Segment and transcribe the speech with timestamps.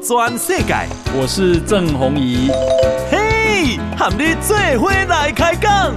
[0.00, 0.74] 转世界，
[1.18, 2.50] 我是郑弘仪。
[3.10, 5.94] 嘿，和你做伙来开讲。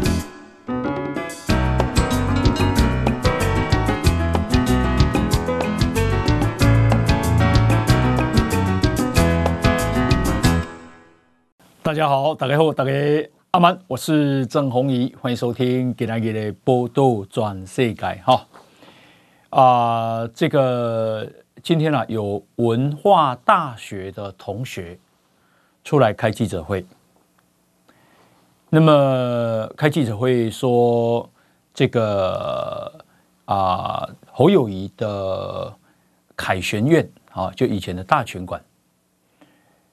[11.82, 12.92] 大家好，大家好，大家
[13.52, 18.46] 阿曼，我是郑弘仪，欢迎收听今天的报道全世界哈。
[19.50, 19.62] 啊、
[20.20, 21.28] 呃，这个。
[21.62, 24.98] 今天、啊，有文化大学的同学
[25.84, 26.86] 出来开记者会。
[28.70, 31.30] 那么开记者会说，
[31.74, 33.04] 这个
[33.46, 35.74] 啊、侯友宜的
[36.36, 38.64] 凯旋苑啊，就以前的大拳馆，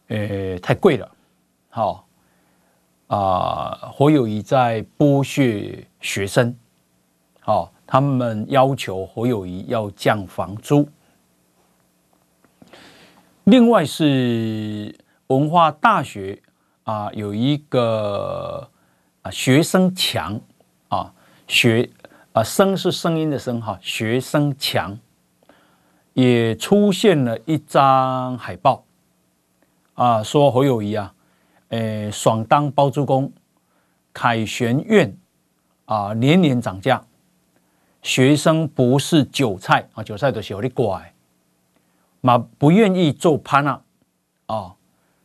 [0.09, 1.11] 呃，太贵了。
[1.71, 2.07] 好
[3.09, 6.55] 啊，侯友宜在剥削学生。
[7.41, 10.89] 好，他们要求侯友宜要降房租。
[13.47, 14.93] 另外是
[15.29, 16.43] 文化大学
[16.83, 18.69] 啊，有一个
[19.23, 20.41] 啊学生墙
[20.89, 21.15] 啊
[21.47, 21.89] 学
[22.33, 24.99] 啊声是声音的声哈，学生墙
[26.15, 28.85] 也出现了一张海报
[29.95, 31.15] 啊，说侯友谊啊，
[31.69, 33.33] 诶爽当包租公，
[34.13, 35.17] 凯旋苑
[35.85, 37.01] 啊年年涨价，
[38.03, 41.13] 学生不是韭菜啊，韭菜都是有的乖。
[42.27, 43.81] 嘛不愿意做潘娜
[44.47, 44.75] 啊，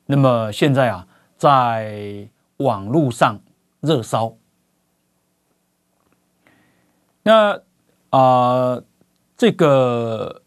[0.06, 3.40] 那么现在啊，在网络上
[3.80, 4.36] 热烧。
[7.24, 7.60] 那
[8.12, 8.84] 啊、
[9.36, 10.44] 这个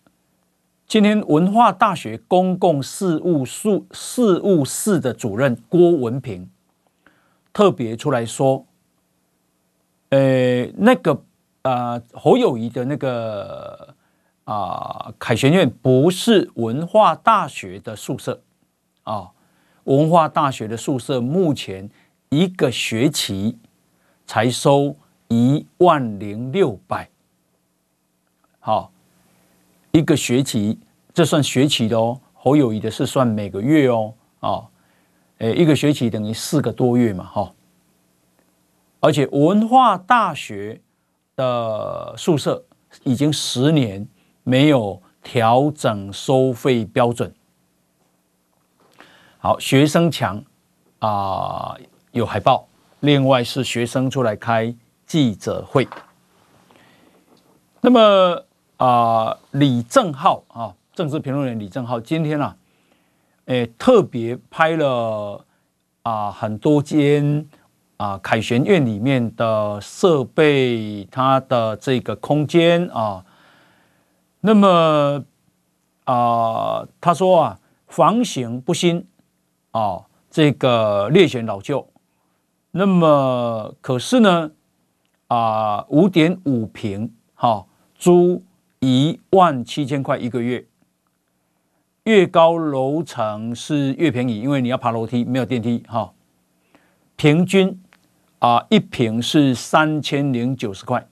[0.87, 6.49] 今天文化大学公共事务处事务室的主任郭文平
[7.53, 8.65] 特别出来说，
[10.11, 11.15] 呃，那个
[11.63, 13.94] 啊、呃，侯友宜的那个。
[14.45, 18.43] 啊，凯旋苑不是文化大学的宿舍
[19.05, 19.31] 啊，
[19.85, 21.89] 文化大学的宿舍目前
[22.29, 23.59] 一个学期
[24.27, 24.95] 才收
[25.29, 27.09] 一万零六百，
[28.61, 28.93] 好，
[29.93, 30.79] 一个学期，
[31.15, 32.21] 这算学期的哦。
[32.35, 34.69] 侯友谊的是算每个月哦，啊，
[35.39, 37.55] 诶，一个学期等于四个多月嘛，哈，
[39.01, 40.79] 而且文化大学
[41.35, 42.63] 的宿舍
[43.05, 44.07] 已经十年。
[44.45, 47.35] 没有调整收费标准。
[49.39, 50.43] 好，学生墙
[50.99, 51.75] 啊、
[52.13, 52.69] 有海报，
[53.01, 54.75] 另外是学生出来开
[55.07, 55.89] 记者会。
[57.81, 58.45] 那么
[58.77, 62.57] 啊、李正浩啊，政治评论员李正浩今天啊，
[63.47, 65.45] 诶特别拍了
[66.03, 67.47] 啊、很多间
[67.97, 73.25] 啊凯旋苑里面的设备，它的这个空间啊。
[74.47, 75.25] 那么
[76.05, 79.07] 啊、他说啊，房型不新
[79.71, 81.89] 啊，这个略显老旧。
[82.73, 84.51] 那么可是呢，
[85.29, 88.45] 啊，五点五坪，哈，租
[88.81, 90.67] 一万七千块一个月，
[92.03, 96.13] 越高楼层是越便宜，因为你要爬楼梯，没有电梯，哈。
[97.17, 97.83] 平均
[98.41, 101.09] 啊，一平是三千零九十块。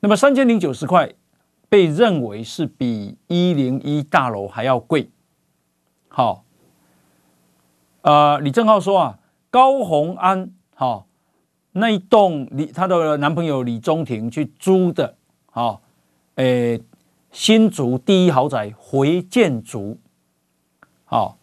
[0.00, 1.10] 那么三千零九十块。
[1.74, 5.10] 被认为是比一零一大楼还要贵。
[6.06, 6.44] 好，
[8.02, 9.18] 呃，李正浩说啊，
[9.50, 11.08] 高虹安好
[11.72, 15.16] 那一栋李她的男朋友李中庭去租的，
[15.50, 15.82] 好，
[16.36, 16.80] 诶，
[17.32, 19.98] 新竹第一豪宅回建筑，
[21.04, 21.36] 好，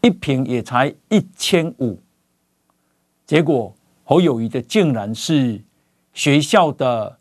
[0.00, 2.00] 一坪也才一千五，
[3.24, 3.72] 结果
[4.02, 5.62] 侯友宜的竟然是
[6.12, 7.20] 学校的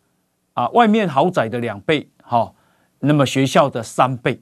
[0.53, 2.54] 啊外面豪宅的两倍，好。
[3.05, 4.41] 那么学校的三倍，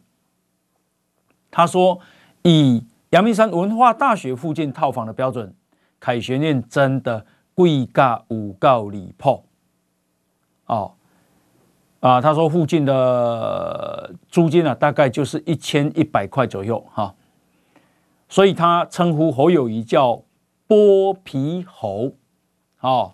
[1.52, 2.00] 他说
[2.44, 5.54] 以阳明山文化大学附近套房的标准，
[6.00, 9.44] 凯旋苑真的贵价五告里破。
[10.66, 10.94] 哦
[12.00, 17.16] 啊，他说附近的租金啊，大概就是一千一百块左右哈、
[18.28, 20.24] 所以他称呼侯友宜叫
[20.68, 22.14] 剥皮侯
[22.80, 23.14] 哦，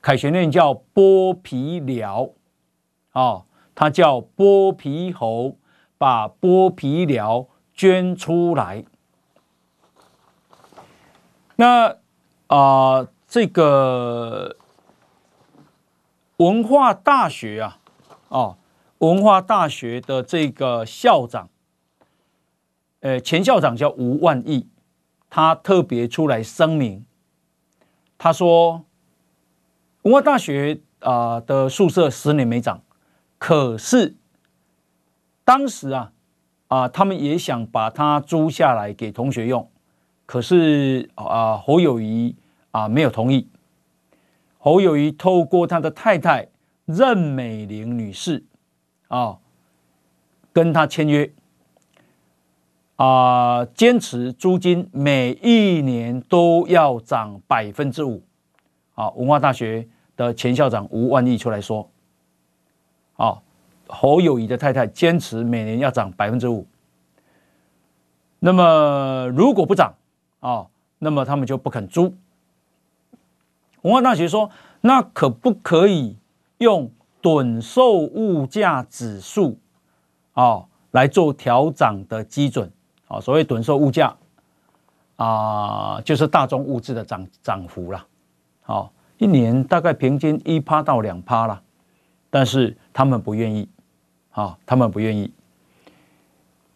[0.00, 2.30] 凯旋苑叫剥皮寮。
[3.12, 3.44] 哦。
[3.74, 5.56] 他叫剥皮猴，
[5.98, 8.84] 把剥皮寮捐出来。
[11.56, 11.96] 那
[12.48, 14.56] 啊、这个
[16.36, 17.78] 文化大学啊，
[18.28, 18.56] 哦，
[18.98, 21.48] 文化大学的这个校长，
[23.00, 24.68] 呃，前校长叫吴万亿，
[25.30, 27.06] 他特别出来声明，
[28.18, 28.84] 他说，
[30.02, 32.82] 文化大学啊、的宿舍十年没涨。
[33.44, 34.14] 可是
[35.44, 36.12] 当时啊，
[36.68, 39.68] 啊，他们也想把它租下来给同学用，
[40.26, 42.36] 可是啊，侯友谊
[42.70, 43.48] 啊没有同意。
[44.58, 46.46] 侯友谊透过他的太太
[46.84, 48.44] 任美玲女士
[49.08, 49.38] 啊，
[50.52, 51.28] 跟他签约
[52.94, 58.22] 啊，坚持租金每一年都要涨百分之五。
[58.94, 61.90] 啊，文化大学的前校长吴万亿出来说，
[63.16, 63.40] 啊，
[63.86, 66.66] 侯友宜的太太坚持每年要涨百分之五。
[68.38, 69.94] 那么如果不涨
[70.40, 70.66] 啊，
[70.98, 72.14] 那么他们就不肯租。
[73.82, 74.50] 文化大学说
[74.82, 76.16] ：“那可不可以
[76.58, 79.58] 用趸售物价指数
[80.32, 82.70] 啊来做调涨的基准？
[83.08, 84.16] 啊，所谓趸售物价
[85.16, 88.06] 啊，就是大宗物质的涨涨幅了。
[88.62, 91.62] 好，一年大概平均一趴到两趴了，
[92.32, 93.68] 但是他们不愿意，
[94.30, 95.32] 啊，他们不愿意。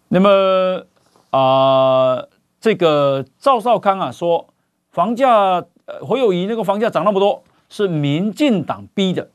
[0.09, 0.87] 那么
[1.31, 2.23] 啊，
[2.61, 4.53] 这个赵少康啊说
[4.93, 9.31] 房价。”呃，侯友谊那个房价涨那么多，是民进党逼的，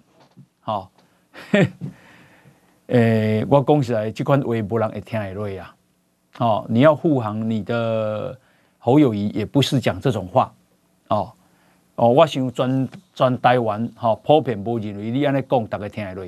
[0.59, 0.91] 好、
[1.53, 1.67] 哦，
[2.87, 5.73] 诶，我讲起来，这款话没人会听得落呀，
[6.39, 8.37] 哦，你要护航你的
[8.79, 10.53] 侯友谊，也不是讲这种话，
[11.07, 11.31] 哦，
[11.95, 16.25] 哦，我想专专台湾，哈、哦，普遍不认为你安尼讲，大家听得落。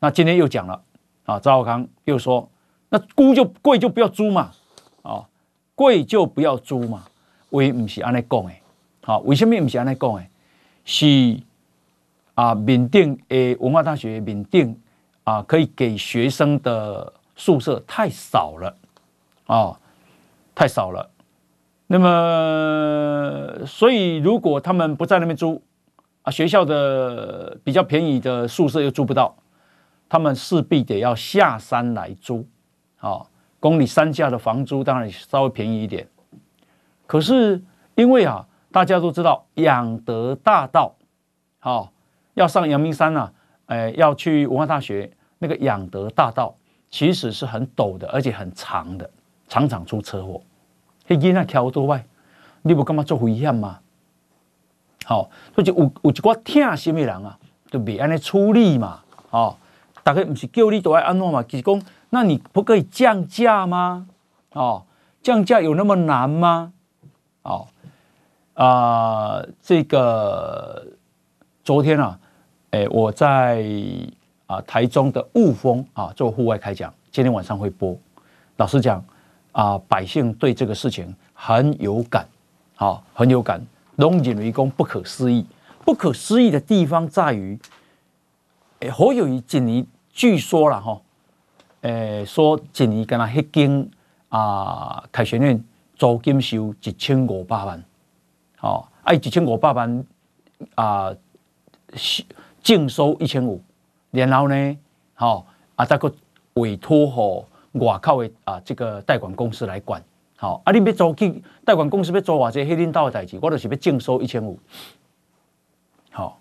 [0.00, 0.82] 那今天又讲了，
[1.24, 2.48] 啊，赵少康又说，
[2.88, 4.50] 那估就贵就不要租嘛，
[5.02, 5.26] 啊、哦，
[5.74, 7.04] 贵就不要租嘛，
[7.50, 8.60] 为不是安尼讲诶。
[9.02, 10.28] 好，为什么不是安尼讲诶？
[10.84, 11.40] 是
[12.34, 14.74] 啊，缅甸诶，文化大学缅甸
[15.22, 18.76] 啊，可以给学生的宿舍太少了
[19.46, 19.78] 啊，
[20.54, 21.08] 太少了。
[21.92, 25.62] 那么，所以如果他们不在那边租
[26.22, 29.36] 啊，学校的比较便宜的宿舍又租不到，
[30.08, 32.48] 他们势必得要下山来租。
[32.96, 33.26] 啊，
[33.60, 36.08] 公里山下的房租当然稍微便宜一点，
[37.06, 37.62] 可是
[37.94, 38.46] 因为啊。
[38.72, 40.94] 大家都知道，仰德大道，
[41.58, 41.88] 好、哦，
[42.32, 43.30] 要上阳明山啊，
[43.66, 46.54] 哎，要去文化大学那个仰德大道，
[46.88, 49.10] 其实是很陡的，而且很长的，
[49.46, 50.40] 常常出车祸。
[51.06, 52.04] 嘿，囡仔跳多歪，
[52.62, 53.80] 你不干嘛做危险吗？
[55.04, 57.38] 好、哦，所以有有一寡疼心的人啊，
[57.70, 59.00] 就别安尼处理嘛。
[59.30, 59.56] 哦，
[60.04, 61.42] 大概不是叫你都爱安怎嘛？
[61.42, 64.06] 就是讲，那你不可以降价吗？
[64.52, 64.84] 哦，
[65.22, 66.72] 降价有那么难吗？
[67.42, 67.66] 哦。
[68.54, 70.86] 啊、这个
[71.64, 72.18] 昨天啊，
[72.70, 73.64] 哎，我在
[74.46, 77.96] 啊台中的雾峰啊做户外开讲，今天晚上会播。
[78.58, 79.02] 老实讲
[79.52, 82.26] 啊，百姓对这个事情很有感，
[82.76, 83.64] 啊，很有感。
[83.96, 85.46] 龙井围攻不可思议，
[85.84, 87.58] 不可思议的地方在于，
[88.80, 91.00] 哎，侯友宜今年据说了哈，
[91.82, 93.90] 哎，说今年跟他迄间
[94.30, 95.62] 啊凯旋苑
[95.94, 97.84] 租金收一千五百万。
[98.60, 100.04] 哦，哎，一千五百万
[100.76, 101.14] 啊，
[102.62, 103.60] 净收一千五，
[104.10, 104.78] 然后呢，
[105.14, 105.46] 好
[105.76, 106.12] 啊，再个
[106.54, 110.02] 委托好外口的啊，这个贷款公司来管，
[110.36, 114.58] 好啊，你要租去贷款公司要做偌济，迄领导的代志，我就是要净收一千五，
[116.10, 116.38] 好，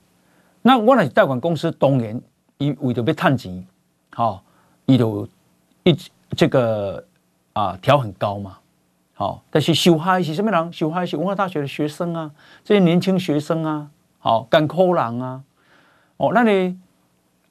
[0.61, 2.21] 那我那是贷款公司，当然
[2.57, 3.65] 伊为着要趁钱，
[4.11, 4.43] 好，
[4.85, 5.27] 伊就
[5.83, 5.95] 一
[6.35, 7.03] 这个
[7.53, 8.57] 啊调很高嘛。
[9.13, 10.73] 好，但是受害是什么人？
[10.73, 12.31] 受害是文化大学的学生啊，
[12.63, 15.43] 这些年轻学生啊，好，干苦人啊，
[16.17, 16.75] 哦，那你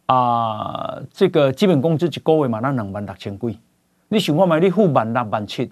[0.06, 3.56] 啊，这个基本工资一个月嘛，那两万六千几，
[4.12, 4.58] 你想看嘛？
[4.58, 5.70] 你付万六万七，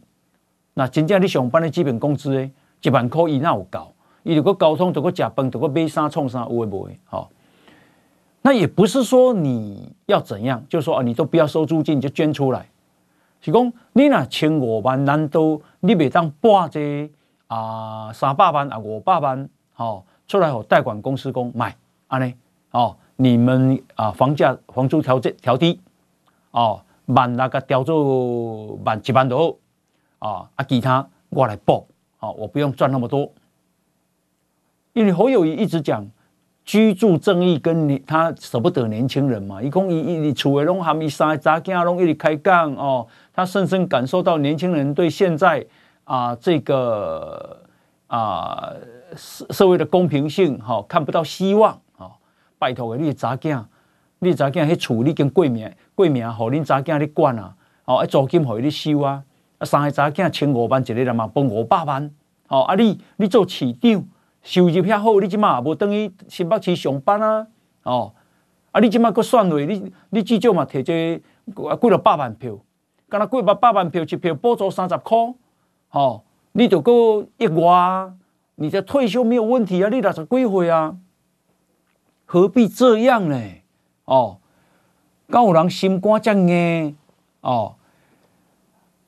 [0.75, 2.49] 那真正你上班的基本工资诶，
[2.83, 3.92] 一万块以内有够，
[4.23, 6.97] 伊如果交通，如果食饭，如果买衫创啥，有诶无诶？
[7.04, 7.28] 好，
[8.42, 12.68] 那也不是说你要怎样，就说啊，你都不要收租金，你就捐出来。
[13.40, 17.11] 是讲你若千五万，难道你袂当拨这
[17.49, 21.75] 啊三百万啊五百万，哦出来和代管公司讲买
[22.07, 22.33] 安尼
[22.71, 25.80] 哦，你们啊房价房租调这调低
[26.52, 29.58] 哦，万那个调做万一万多
[30.18, 31.84] 啊啊，其他我来报
[32.20, 33.30] 哦，我不用赚那么多，
[34.94, 36.08] 因为侯友宜一直讲。
[36.68, 39.62] 居住正义跟你他舍不得年轻人嘛？
[39.62, 45.66] 一共一一处的拢含一三个杂件拢一直开杠哦，他深深感受到年轻人对现在
[46.04, 47.58] 啊这个
[48.06, 48.70] 啊
[49.16, 52.12] 社社会的公平性哈、看不到希望啊、
[52.58, 53.64] 拜托你杂件，
[54.18, 57.56] 你杂件去处理跟贵名贵名互，恁杂件你管啊！
[57.84, 59.24] 哦，租金互伊咧收啊！
[59.58, 62.08] 啊，三个杂件千五万一个人嘛，分五百万
[62.46, 62.60] 哦！
[62.60, 64.06] 啊你，你做市长。
[64.40, 67.46] 收入遐好，你即马也无等于新北市上班啊！
[67.82, 68.14] 哦，
[68.70, 72.56] 啊，你即马搁算落，你你至少嘛摕这几落百万票，
[73.08, 75.18] 干那几百百万票一票补助三十块，
[75.90, 78.12] 哦，你就够一外，
[78.54, 80.96] 你的退休没有问题啊，你六十几岁啊，
[82.24, 83.36] 何必这样呢？
[84.04, 84.38] 哦，
[85.30, 86.97] 敢有人心肝这硬
[87.42, 87.75] 哦。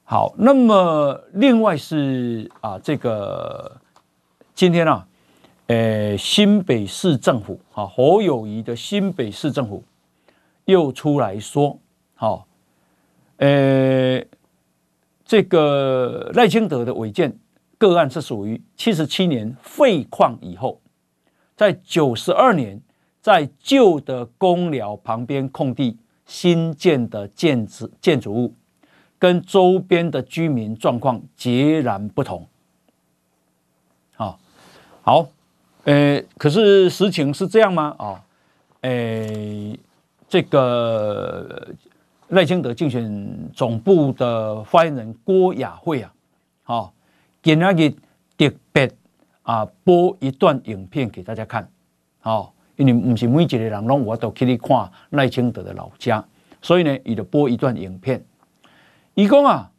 [0.05, 3.81] 好，那么另外是啊，这个
[4.55, 5.07] 今天啊，
[5.69, 9.83] 呃，新北市政府啊，侯友谊的新北市政府
[10.67, 11.79] 又出来说，
[12.15, 12.47] 好，
[13.39, 14.23] 呃，
[15.25, 17.39] 这个赖清德的违建
[17.79, 20.83] 个案是属于七十七年废矿以后，
[21.57, 22.79] 在九十二年
[23.23, 25.97] 在旧的公寮旁边空地
[26.31, 28.55] 新建的建筑建筑物。
[29.19, 32.49] 跟周边的居民状况截然不同，
[34.17, 34.41] 好，
[35.03, 35.27] 好，
[35.85, 37.95] 呃，可是实情是这样吗？
[37.99, 38.25] 啊，
[38.81, 39.77] 呃，
[40.27, 41.69] 这个
[42.29, 46.15] 赖清德竞选总部的发言人郭雅慧啊，
[46.63, 46.95] 好，
[47.43, 47.77] 今天
[48.39, 48.91] 特别
[49.43, 51.71] 啊播一段影片给大家看，
[52.21, 56.25] 好，因为不是每一个人拢我都可以看赖清德的老家，
[56.63, 58.25] 所以呢，伊就播一段影片。
[59.13, 59.71] 伊讲啊，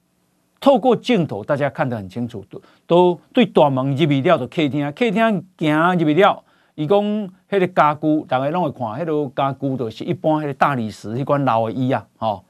[0.60, 6.44] 透过镜头，大家看得很清楚，都都对大门入去了，就客厅，客厅行入去了。
[6.76, 7.04] 伊讲，
[7.50, 12.46] 迄个家具，大家拢会看，迄个家具就是一般迄个大理石，迄款老的椅啊，吼。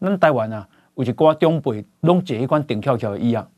[0.00, 3.48] 咱台湾啊，有一寡长辈拢坐迄款长翘翘的椅啊。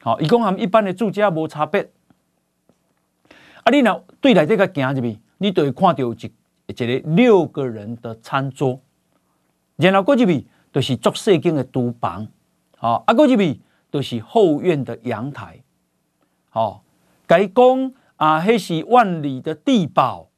[0.00, 1.90] 好，伊讲和一般的住家无差别。
[3.64, 6.32] 啊，你若对内这个行入去，你就会看到一
[6.66, 8.80] 一个六个人的餐桌，
[9.76, 10.46] 然后过入去。
[10.72, 12.28] 就是做细间的厨房，
[12.76, 15.60] 好，啊，过入去就是后院的阳台，
[16.48, 16.84] 好，
[17.26, 20.28] 该讲啊，迄是万里的地堡，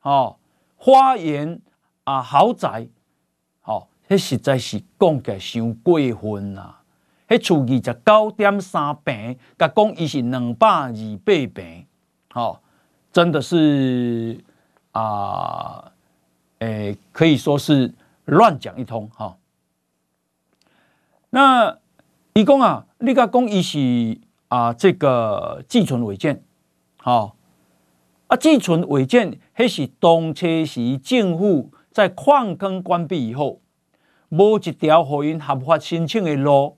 [0.00, 0.40] 好，
[0.76, 1.60] 花园
[2.02, 2.88] 啊，豪宅，
[3.60, 6.82] 好，迄实在是讲个伤过分啦，
[7.28, 10.92] 迄厝二十九点三平，甲讲伊是两百二
[11.24, 11.86] 八平，
[12.32, 12.60] 好，
[13.12, 14.38] 真的是
[14.92, 15.92] 啊，
[16.58, 17.92] 诶、可以说是
[18.24, 19.36] 乱讲一通，哈。
[21.30, 21.78] 那
[22.34, 26.42] 伊讲啊，你甲讲伊是啊，这个寄存违建，
[26.96, 27.36] 好
[28.28, 33.60] 啊，寄存违建，迄是当初时政府在矿坑关闭以后，
[34.28, 36.76] 无一条互因合法申请的路，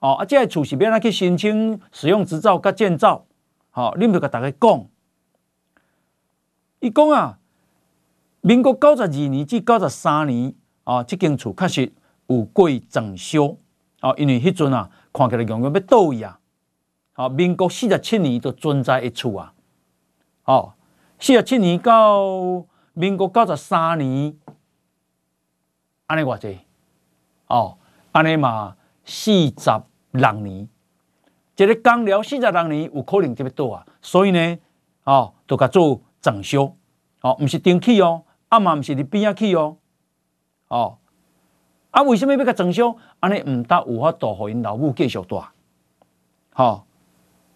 [0.00, 3.26] 哦啊，这个厝是要哪去申请使用执照甲建造，
[3.70, 4.86] 好，你们就甲大家讲，
[6.80, 7.38] 伊讲啊，
[8.40, 10.54] 民国九十二年至九十三年
[10.84, 11.92] 啊，这间厝确实
[12.26, 13.58] 有过整修。
[14.00, 16.38] 哦，因为迄阵啊，看起来样样要倒去啊！
[17.16, 19.52] 哦，民国四十七年就存在一处啊！
[20.44, 20.74] 哦，
[21.18, 24.36] 四十七年到民国九十三年，
[26.06, 26.60] 安尼偌济？
[27.48, 27.76] 哦，
[28.12, 29.70] 安尼嘛四十
[30.12, 30.68] 六年，
[31.56, 33.84] 一个工寮四十六年有可能就要倒啊！
[34.00, 34.58] 所以呢，
[35.02, 36.76] 哦，就甲做整修，
[37.22, 39.78] 哦，毋是顶起哦，啊嘛毋是伫边仔起哦，
[40.68, 40.98] 哦。
[41.90, 42.94] 啊，为什么要甲整修？
[43.20, 45.42] 安尼毋但有法度，互因老母继续住，
[46.52, 46.84] 吼，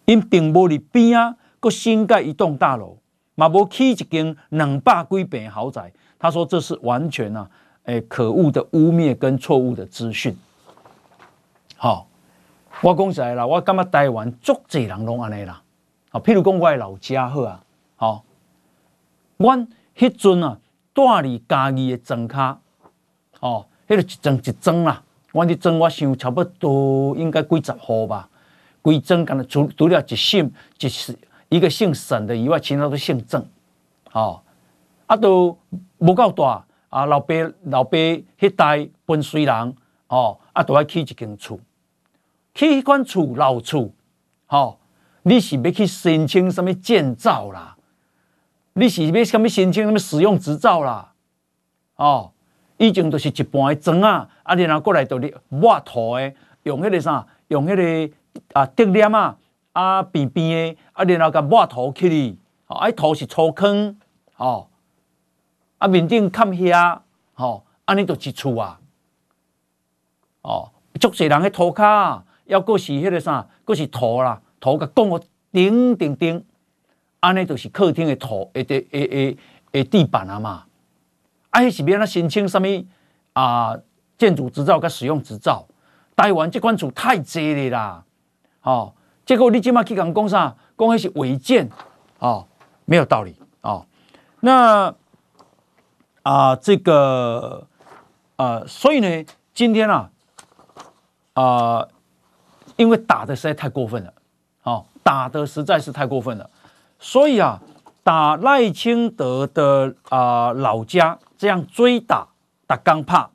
[0.07, 2.97] 因并无伫边啊，搁新盖一栋大楼，
[3.35, 5.93] 嘛无起一间两百几坪豪宅。
[6.19, 7.51] 他说这是完全啊，
[7.85, 10.35] 诶，可恶的污蔑跟错误的资讯。
[11.77, 12.07] 好，
[12.81, 15.63] 我讲实在啦，我感觉台湾足济人拢安尼啦。
[16.11, 17.63] 啊，譬如讲我的老家好啊，
[17.97, 18.25] 好，
[19.43, 20.59] 阮迄阵啊，
[20.95, 22.61] 住伫嘉义的庄脚，
[23.41, 23.67] 哦。
[23.89, 28.29] 迄个一砖一砖啦，我一层我想差不多应该几十户吧，
[28.81, 31.19] 规砖干那除除了一姓，一是
[31.51, 33.45] 一个姓沈的以外，其他都姓郑，
[34.13, 34.41] 哦，
[35.07, 35.59] 啊都
[35.99, 36.65] 无够大。
[36.89, 37.35] 啊，老爸
[37.65, 37.99] 老爸
[38.39, 39.77] 迄代分水人，
[40.09, 41.59] 哦，啊都要起一间厝，
[42.55, 43.91] 起迄款厝老厝，
[44.49, 44.77] 哦，
[45.23, 47.77] 你是要去申请什么建造啦？
[48.75, 51.13] 你是要什么申请什么使用执照啦？
[51.97, 52.33] 哦。
[52.79, 58.15] 以前都是一般的砖啊，啊，然后过来都咧抹涂的，用迄个啥，用迄个
[58.55, 59.37] 啊竹帘啊，
[59.73, 62.37] 啊平平的，啊，然后甲抹涂起哩，
[62.67, 63.97] 啊，涂是粗坑，
[64.37, 64.67] 哦，
[65.79, 66.99] 啊，面顶盖遐，
[67.35, 68.81] 吼，安尼就是厝啊，
[70.41, 76.45] 哦，足济人迄涂骹，要阁是迄个啥，阁是涂啦，涂甲讲个顶顶顶，
[77.23, 79.39] 安尼就是客厅的涂，诶诶诶
[79.73, 80.65] 诶地板啊嘛。
[81.51, 82.69] 啊，迄是要安怎申请什么
[83.33, 83.79] 啊？
[84.19, 85.67] 建筑执照跟使用执照？
[86.15, 88.05] 台湾这款厝太济了啦！
[88.63, 90.55] 哦，结果你今麦去讲讲啥？
[90.79, 91.69] 讲迄是违建
[92.19, 92.47] 哦，
[92.85, 93.85] 没有道理哦。
[94.41, 94.95] 那
[96.23, 97.67] 啊，这个
[98.37, 100.11] 啊，所以呢，今天啊，
[101.33, 101.89] 啊、
[102.77, 104.15] 因为打的实在太过分了，
[104.63, 106.49] 哦，打的实在是太过分了，
[107.03, 107.61] 所以啊，
[108.05, 112.29] 打赖清德的啊、老家这样追打
[112.65, 113.33] 打钢炮，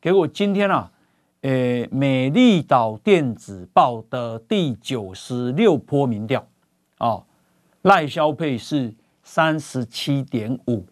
[0.00, 0.92] 结果今天啊，
[1.40, 6.46] 诶，美丽岛电子报的第九十六波民调，
[6.98, 7.26] 哦，
[7.82, 8.94] 赖萧配是
[9.24, 10.86] 三十七点五。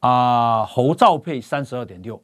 [0.00, 2.22] 啊，侯兆佩三十二点六，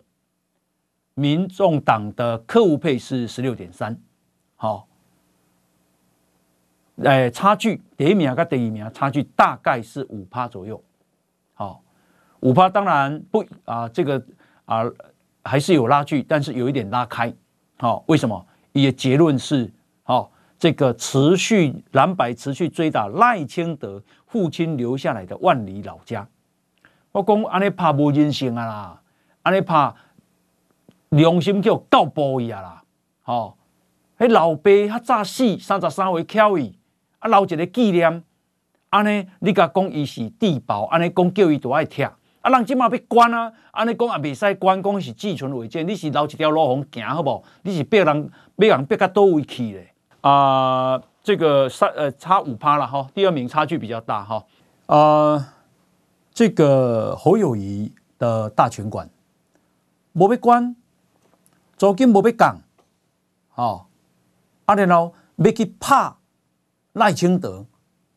[1.15, 3.99] 民众党的柯吴配是十六点三，
[4.57, 4.87] 好，
[6.97, 10.83] 诶，差距第一名跟第二名差距大概是五趴左右，
[11.55, 11.83] 好，
[12.41, 14.23] 五趴当然不啊，这个
[14.67, 14.85] 啊
[15.43, 17.33] 还是有拉锯，但是有一点拉开，
[17.79, 18.47] 好，为什么？
[18.73, 26.29] 也结论是，好，这个持续蓝白持续追打赖清德父亲留下来的万里老家。
[27.13, 29.03] 我讲安尼拍无人性啊啦，
[29.43, 29.93] 安尼拍
[31.09, 32.83] 良心叫到爆伊啊啦，
[33.23, 33.55] 好、哦！
[34.19, 36.79] 迄老爸较早死三十三岁巧伊，
[37.21, 38.23] 啊留一个纪念，
[38.91, 42.13] 安尼你甲讲伊是地保，安尼讲叫伊都爱拆，
[42.43, 47.45] 啊人即马要关啊，安尼讲也袂使关，讲是自存违建，你是留一条路互行好无？
[47.63, 49.95] 你是逼人逼人逼到倒位去咧？
[50.21, 54.45] 啊、呃，这个三呃差五趴了哈，第二名差距比较大哈，
[54.87, 54.97] 啊。
[54.97, 55.47] 呃
[56.33, 59.11] 这个侯友谊的大权馆，
[60.13, 60.75] 无要关，
[61.77, 62.57] 租金无要降，
[63.57, 63.87] 哦，
[64.65, 66.15] 啊然后要去拍
[66.95, 67.65] 赖清德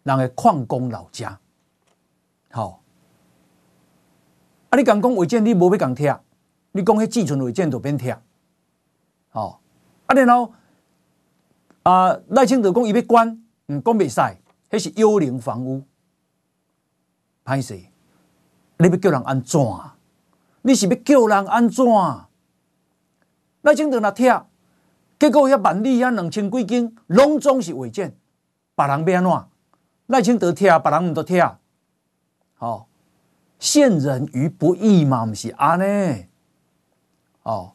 [0.03, 1.39] 人的矿工老家，
[2.51, 2.81] 好、
[4.69, 6.19] 啊你讲讲违建你无要讲拆，
[6.71, 8.19] 你讲迄寄存违建就变拆，
[9.31, 9.59] 哦，
[10.07, 10.53] 啊然后
[11.83, 14.19] 啊赖清德讲伊要关，嗯讲袂使，
[14.69, 15.83] 迄是幽灵房屋，
[17.45, 17.79] 歹势。
[18.77, 19.61] 你要叫人安怎？
[20.63, 21.85] 你是要叫人安怎？
[23.61, 24.45] 赖清德那拆，
[25.19, 28.17] 结果遐万里遐两千几间，拢总是违建，
[28.75, 29.49] 别人要安怎？
[30.07, 31.57] 赖清德拆，别人毋都拆，
[32.59, 32.85] 哦，
[33.59, 36.25] 陷人于不义嘛，毋是安尼？
[37.43, 37.73] 哦，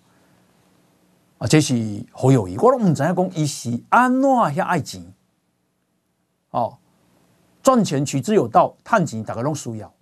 [1.39, 5.03] 啊，这是好友谊，我拢毋知影讲伊是安怎遐爱钱，
[6.51, 6.79] 哦，
[7.63, 9.93] 赚钱取之有道，趁钱大家拢需要。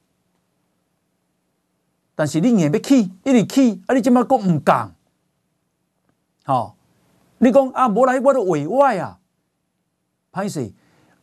[2.15, 3.95] 但是你硬要起，一直起，啊！
[3.95, 4.95] 你即马搁毋讲，
[6.45, 6.75] 吼！
[7.39, 9.19] 你讲啊，无来我都委外啊，
[10.33, 10.73] 歹势！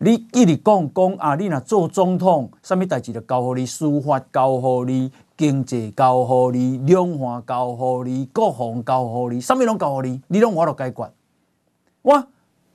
[0.03, 11.09] 你一直讲讲啊，你若做总统，啥物代志都交互你，司法交互你，经济交互你，两岸交互你，国防交互你，啥物拢交互你，你拢我着解决。
[12.01, 12.15] 我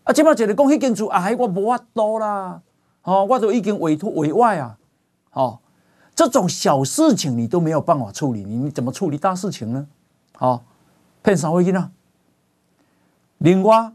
[0.05, 2.63] 啊，即马一个讲迄件事啊，我无法度啦，
[3.03, 3.27] 吼！
[3.27, 4.79] 我都已经委托委外啊，
[5.29, 5.59] 吼！
[6.15, 9.87] 这种小事情你都没有办法处理，你你怎么处理大事情呢？
[10.35, 10.65] 好，
[11.23, 11.91] 骗啥回去呢？
[13.37, 13.93] 另外，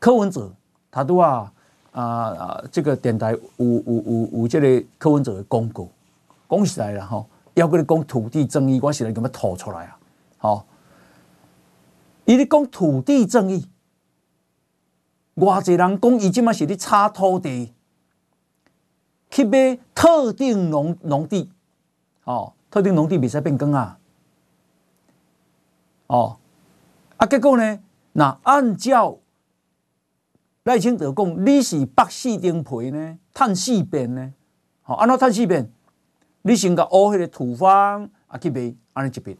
[0.00, 0.52] 柯文哲
[0.90, 1.52] 他都啊
[1.92, 5.88] 啊啊，这个电台有有有有这个柯文哲的公告，
[6.48, 7.24] 讲起来了哈，
[7.54, 9.98] 要跟你讲土地正义，我现在给他吐出来啊！
[10.38, 10.66] 好，
[12.24, 13.66] 伊咧讲土地正义，
[15.36, 17.72] 偌济人讲伊即马是咧炒土地。
[19.32, 21.52] 去买特定农农地，
[22.24, 23.96] 哦，特定农地袂使变更啊，
[26.08, 26.36] 哦，
[27.16, 27.78] 啊，结果呢？
[28.12, 29.18] 那按照
[30.70, 34.32] 赖清德讲，你是北四丁皮呢，碳四变呢？
[34.82, 35.68] 好，安怎碳四变？
[36.42, 39.36] 你先甲挖迄个土方啊去卖，安尼一笔，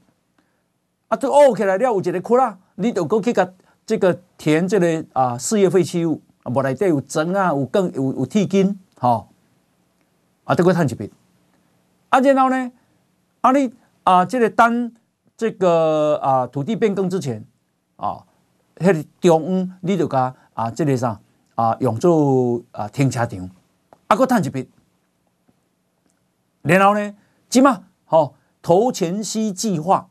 [1.06, 3.48] 啊，都挖起来了有一个窟啦，你就过去甲
[3.86, 9.28] 这个填这个啊事业废弃物，啊，无内底有砖啊，有钢，有有铁筋，吼。
[10.42, 11.12] 啊，得过趁一笔，
[12.08, 12.72] 啊，然后呢，
[13.40, 14.90] 啊你啊，这个当
[15.36, 17.46] 这个啊土地变更之前，
[17.94, 18.24] 啊，
[18.78, 21.18] 迄个中央你就甲啊，这个啥
[21.54, 23.50] 啊，用作啊停车场，
[24.08, 24.68] 啊，搁趁一笔，
[26.62, 27.14] 然后呢，
[27.48, 30.10] 即嘛，吼，投前溪计划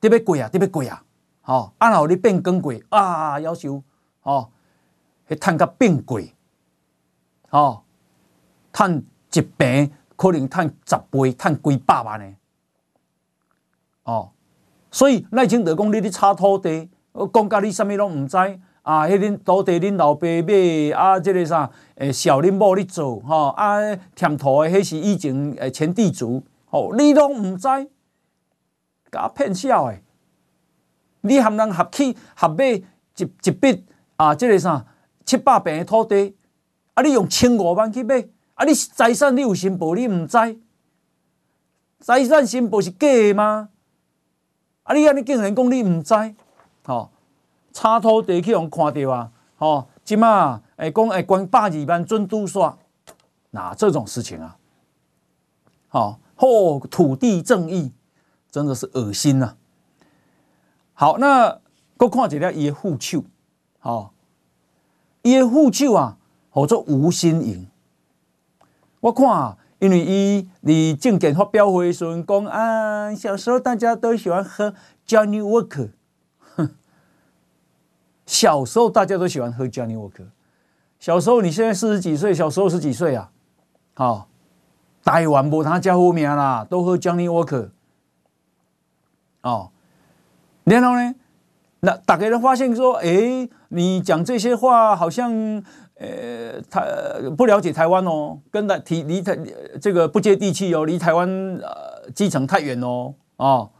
[0.00, 1.04] 特别贵啊，特别贵啊，
[1.42, 3.82] 吼，啊，然后你变更贵啊，要求，
[4.22, 4.50] 吼，
[5.28, 6.34] 迄趁甲变贵，
[7.50, 7.84] 吼，
[8.72, 9.06] 趁。
[9.36, 12.36] 一坪可能赚十倍，赚几百万呢？
[14.04, 14.30] 哦，
[14.92, 18.36] 所以赖清德讲你咧炒土地，我讲甲你啥物拢毋知
[18.84, 19.04] 啊？
[19.06, 21.68] 迄恁土地恁老爸买啊，即个啥？
[21.96, 23.78] 诶，小恁某咧做吼啊？
[24.14, 27.66] 填土诶，迄是以前诶前地主，吼你拢毋知，
[29.10, 30.02] 甲骗笑诶！
[31.22, 32.82] 你含人合起合买一
[33.42, 33.84] 一笔
[34.16, 34.34] 啊？
[34.34, 34.86] 即个啥？
[35.24, 36.36] 七八坪诶土地，
[36.94, 38.26] 啊，你用千五万去买？
[38.54, 38.64] 啊！
[38.64, 40.38] 你财产你有申报，你毋知
[41.98, 43.70] 财产申报是假的吗？
[44.84, 44.94] 啊！
[44.94, 46.14] 你安尼竟然讲你毋知，
[46.84, 47.10] 吼、
[47.74, 52.76] 插土地去互看到啊，吼，即马诶讲诶关百二万准都煞，
[53.50, 54.56] 那这种事情啊，
[55.88, 57.92] 好，或土地正义
[58.48, 59.56] 真的是恶心呐、啊。
[60.94, 61.58] 好，那
[61.96, 63.24] 搁看一下伊的副手，
[63.80, 64.12] 吼，
[65.22, 66.16] 伊的副手啊，
[66.54, 67.68] 叫做吴新盈。
[69.00, 74.72] 我看啊，因为伊伫政见发表会时阵讲啊，小时候大家都喜欢喝
[75.04, 75.90] Johnny Walker。
[78.26, 80.26] 小时候大家都喜欢喝 Johnny Walker。
[80.98, 83.30] 小时候，你现在四十几岁，小时候十几岁啊？
[83.92, 84.28] 好，
[85.04, 87.68] 台湾无他叫好命啦，都喝 Johnny Walker。
[89.42, 89.70] 哦，
[90.64, 91.14] 然后呢，
[91.80, 95.30] 那大家都发现说，哎，你讲这些话好像，
[95.96, 96.82] 呃，他
[97.36, 99.38] 不了解台湾哦，跟台体离台
[99.82, 101.28] 这个不接地气哦，离台湾
[101.60, 103.70] 呃基层太远哦，哦。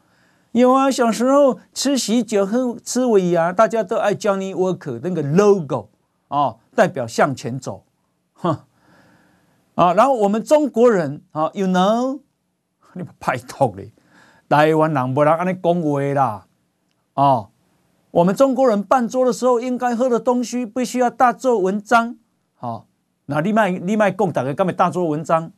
[0.54, 5.88] 有啊，小时候吃喜酒喝吃尾牙，大家都爱 Johnny Walker 那个 logo
[6.28, 7.82] 啊，代表向前走，
[8.34, 8.60] 哼
[9.74, 12.20] 啊，然后我们中国人啊，you know，
[12.94, 13.90] 你拜托嘞，
[14.48, 16.46] 台湾人不能安尼讲话啦，
[17.14, 17.48] 啊，
[18.12, 22.16] 我们中国人办桌的时候应该喝的东西必须要大做文章，
[22.54, 22.86] 好，
[23.26, 25.50] 那你卖你卖讲大家干嘛大做文章？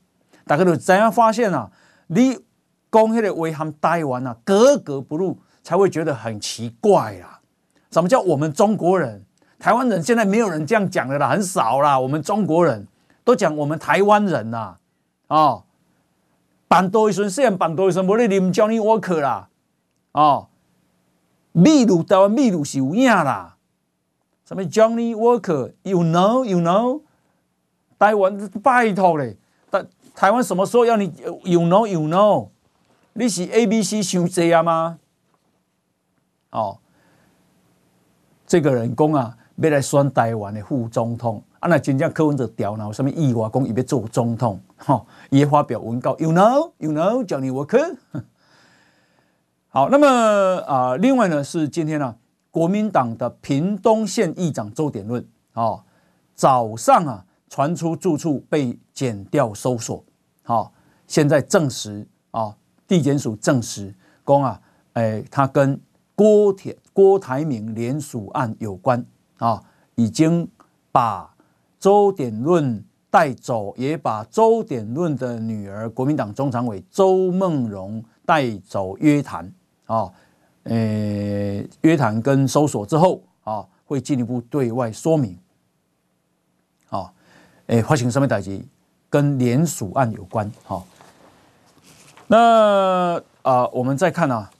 [0.46, 1.70] 大家都怎样发现啊？
[2.06, 2.45] 你。
[2.90, 7.40] 讲迄个威汉台湾啊，格格不入，才会觉得很奇怪啦。
[7.90, 9.24] 什么叫我们中国人？
[9.58, 11.98] 台湾人现在没有人这样讲的啦，很少啦。
[11.98, 12.86] 我们中国人
[13.24, 14.76] 都讲我们台湾人呐，
[15.28, 15.64] 哦，
[16.68, 19.48] 办桌时虽然办桌时无咧啉 Johnny Walker 啦，
[20.12, 20.48] 哦，
[21.52, 23.56] 秘鲁台湾秘鲁是有影啦。
[24.44, 27.00] 什么 Johnny Walker？You know？You know？
[27.98, 29.36] 台湾拜托嘞，
[29.70, 31.12] 台台湾什么时候要你
[31.44, 32.50] ？You know？You know？
[33.18, 34.98] 你是 A、B、C 修这样吗？
[36.50, 36.78] 哦，
[38.46, 47.96] 这个人讲啊，要来选台湾的副总统，啊，那真正柯文哲调，然后什么意外讲伊要做总统，哈、哦，也发表文告，You know，You know，Johnny Walker。
[49.68, 50.06] 好，那么
[50.66, 52.16] 啊、另外呢是今天呢、啊，
[52.50, 55.82] 国民党的屏东县议长周典论，哦，
[56.34, 60.04] 早上啊传出住处被剪掉搜索，
[60.42, 60.72] 好、哦，
[61.06, 62.42] 现在证实啊。
[62.42, 62.54] 哦
[62.88, 64.60] 地检署证实，公啊，
[64.94, 65.80] 诶，他跟
[66.14, 69.04] 郭铁郭台铭联署案有关
[69.38, 69.62] 啊，
[69.96, 70.48] 已经
[70.92, 71.34] 把
[71.78, 79.52] 周典论带走，也把周典论的女儿国民党中常委周梦荣带走约谈
[79.86, 80.10] 啊，
[80.64, 85.38] 诶，约谈跟搜索之后啊，会进一步对外说明，
[86.88, 87.12] 啊，
[87.66, 88.60] 诶，发生什么代志，
[89.10, 90.82] 跟联署案有关，哈。
[92.28, 94.50] 那啊、我们再看啊，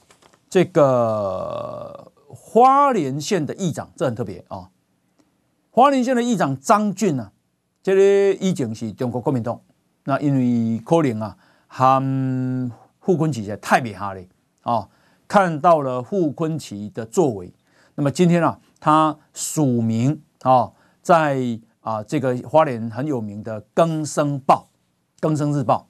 [0.49, 4.71] 这个花莲县的议长，这很特别啊、
[5.71, 7.33] 花莲县的议长张俊啊，
[7.83, 9.61] 这个已经是中国国民党。
[10.05, 14.23] 那因为可能啊，和傅崐萁太厉害了
[14.63, 14.89] 啊，
[15.27, 17.53] 看到了傅昆萁的作为。
[17.97, 20.71] 那么今天啊，他署名啊、
[21.03, 24.69] 在啊这个花莲很有名的《更生报》
[25.21, 25.89] 《更生日报》。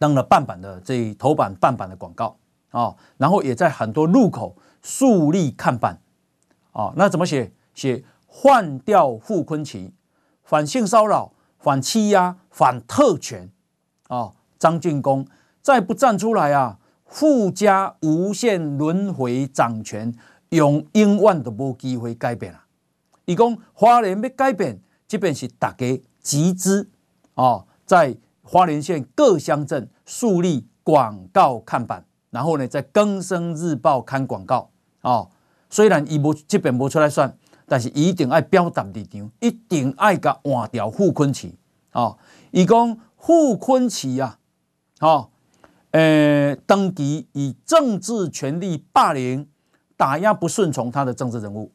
[0.00, 2.38] 登了半版的这头版半版的广告
[2.70, 6.00] 啊，然后也在很多路口树立看板
[6.72, 6.94] 啊。
[6.96, 7.52] 那怎么写？
[7.74, 9.90] 写换掉傅崐萁，
[10.42, 13.50] 反性骚扰，反欺压，反特权
[14.08, 14.32] 啊。
[14.58, 15.26] 张俊公
[15.60, 20.14] 再不站出来啊，傅家无限轮回掌权，
[20.48, 22.64] 永永远都无机会改变了。
[23.26, 26.88] 一共花莲要改变，即便是大家集资
[27.34, 28.16] 啊，在。
[28.50, 34.68] 花莲县各乡镇树立广告看板，然后呢，在《更生日报》刊广告
[35.02, 35.30] 哦。
[35.70, 37.32] 虽然伊无这边无出来算，
[37.66, 41.52] 但是一定爱表达立场，一定爱甲换掉傅崐萁
[41.92, 42.18] 哦。
[42.50, 44.40] 伊讲傅崐萁啊，
[44.98, 45.30] 哦，
[45.92, 49.48] 呃，长期以政治权力霸凌、
[49.96, 51.70] 打压不顺从他的政治人物，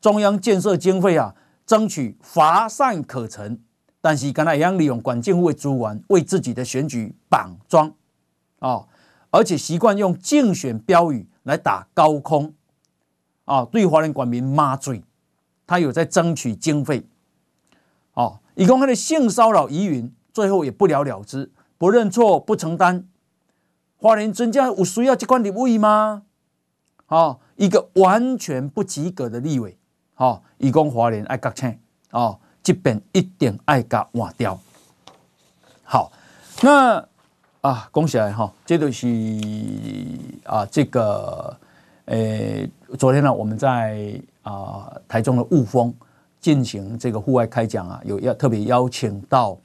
[0.00, 3.62] 中央建设经费啊，争取乏善可陈。
[4.02, 7.94] 但是，刚才一样利用管政府的资源为自己的选举绑桩
[8.58, 8.84] 啊，
[9.30, 12.52] 而且习惯用竞选标语来打高空
[13.44, 15.04] 啊，对华人官民骂嘴。
[15.64, 17.06] 他有在争取经费
[18.14, 23.08] 啊，以公开的性骚扰疑云，最后也不了了之，不认错不承担。
[23.96, 26.24] 华人真正有需要这款立委吗？
[27.06, 29.78] 啊，一个完全不及格的立委
[30.16, 31.78] 啊，以供华人爱割青
[32.10, 32.40] 啊。
[32.62, 34.58] 这边一定爱甲换掉。
[35.82, 36.12] 好，
[36.62, 37.06] 那
[37.60, 39.06] 啊，恭喜来哈，这就是
[40.44, 41.56] 啊，这个
[42.06, 45.94] 诶，昨天呢，我们在啊、台中的雾峰
[46.40, 49.56] 进行这个户外开讲啊，有要特别邀请到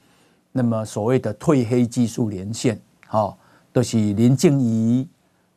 [0.52, 3.36] 那么所谓的褪黑技术连线，好、哦，
[3.72, 5.08] 都、就是林静怡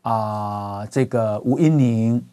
[0.01, 2.23] 啊，这个吴英宁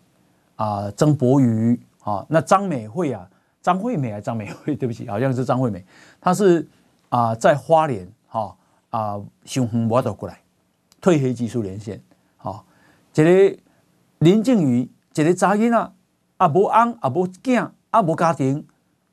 [0.57, 3.29] 啊，曾博瑜啊，那张美慧啊，
[3.69, 4.75] 张惠美还张美惠？
[4.81, 5.85] 对不起，好像是张惠美，
[6.23, 6.67] 她是
[7.11, 8.57] 啊在花莲哈
[8.89, 10.41] 啊，雄风我走过来，
[11.03, 12.01] 褪黑技术连线，
[12.39, 12.65] 好、哦，
[13.13, 13.59] 这个
[14.21, 14.91] 林静仪。
[15.15, 15.77] 一个查囡仔，
[16.37, 18.65] 啊无翁，啊无囝，啊无家庭，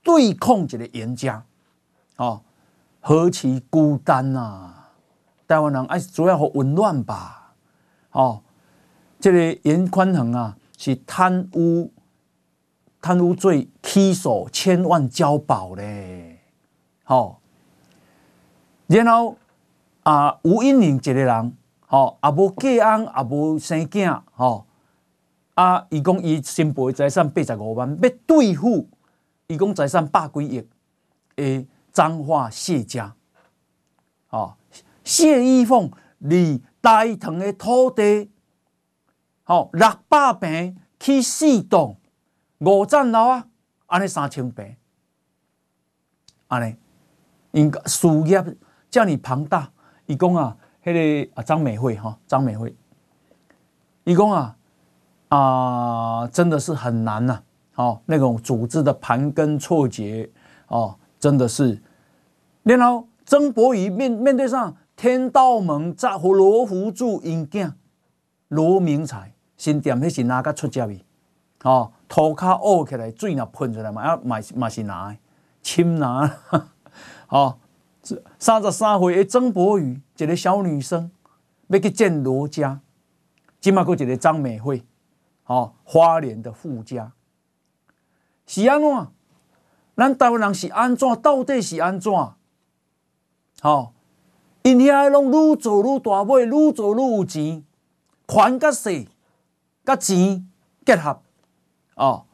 [0.04, 1.44] 对抗一个严家，
[2.18, 2.42] 哦，
[3.02, 4.92] 何其孤单呐、啊！
[5.48, 7.56] 台湾人爱主要好温暖吧，
[8.12, 8.44] 哦，
[9.20, 11.92] 这个严宽恒啊，是贪污
[13.06, 16.40] 贪污罪起诉千万交保嘞，
[17.06, 17.38] 哦，
[18.88, 19.38] 然后
[20.02, 21.56] 啊吴音宁一个人，
[21.90, 24.66] 哦，啊无嫁翁，啊无生囝，哦。
[25.54, 25.86] 啊！
[25.90, 28.90] 伊讲伊新抱财产八十五万，要对付
[29.48, 30.68] 伊讲财产百几亿
[31.38, 33.16] 诶，脏话谢家，
[34.32, 34.56] 哦，
[35.04, 38.30] 谢依凤离大屯的土地，
[39.46, 41.96] 哦，六百平去四栋
[42.60, 43.48] 五层楼啊，
[43.88, 44.76] 安尼三千坪，
[46.48, 46.76] 安尼，
[47.52, 48.44] 因事业
[48.90, 49.72] 这么庞大，
[50.06, 50.94] 伊讲啊，迄、
[51.26, 52.76] 个啊张美惠哈，张美惠，
[54.04, 54.56] 伊讲啊。
[55.28, 57.34] 啊、真的是很难呐、
[57.74, 57.84] 啊！
[57.84, 60.30] 哦，那种组织的盘根错节，
[60.68, 61.82] 哦，真的是。
[62.64, 67.74] 然后曾国瑜面面对上天道盟在和罗福柱因囝
[68.48, 71.04] 罗明才新店那是哪个出家的？
[71.64, 75.18] 哦，涂骹乌起来，水若喷出来嘛，啊嘛是嘛是拿的，
[75.62, 76.38] 亲拿。
[77.30, 77.58] 哦，
[78.38, 81.12] 三十三岁的曾国瑜，一个小女生
[81.68, 82.80] 要去见罗家，
[83.60, 84.84] 今嘛阁一个张美惠。
[85.48, 87.12] 哦，花莲的富家
[88.48, 89.08] 是安怎？
[89.96, 91.08] 咱台湾人是安怎？
[91.22, 92.12] 到底是安怎？
[93.62, 93.92] 哦，
[94.64, 97.64] 因遐拢愈做愈大尾，愈做愈有钱，
[98.28, 99.08] 权甲势，
[99.84, 100.48] 甲钱
[100.86, 101.22] 结合。
[101.96, 102.26] 哦，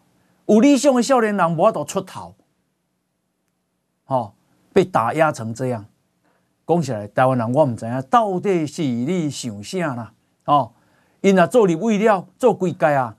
[0.46, 2.36] 有理想的少年人无法度出头。
[4.06, 4.34] 哦，
[4.74, 5.86] 被打压成这样，
[6.68, 10.14] 讲起来，台湾人我唔知影到底是你想啥啦？
[10.46, 10.74] 哦。
[11.22, 13.16] 因啊做立委了，做几届啊，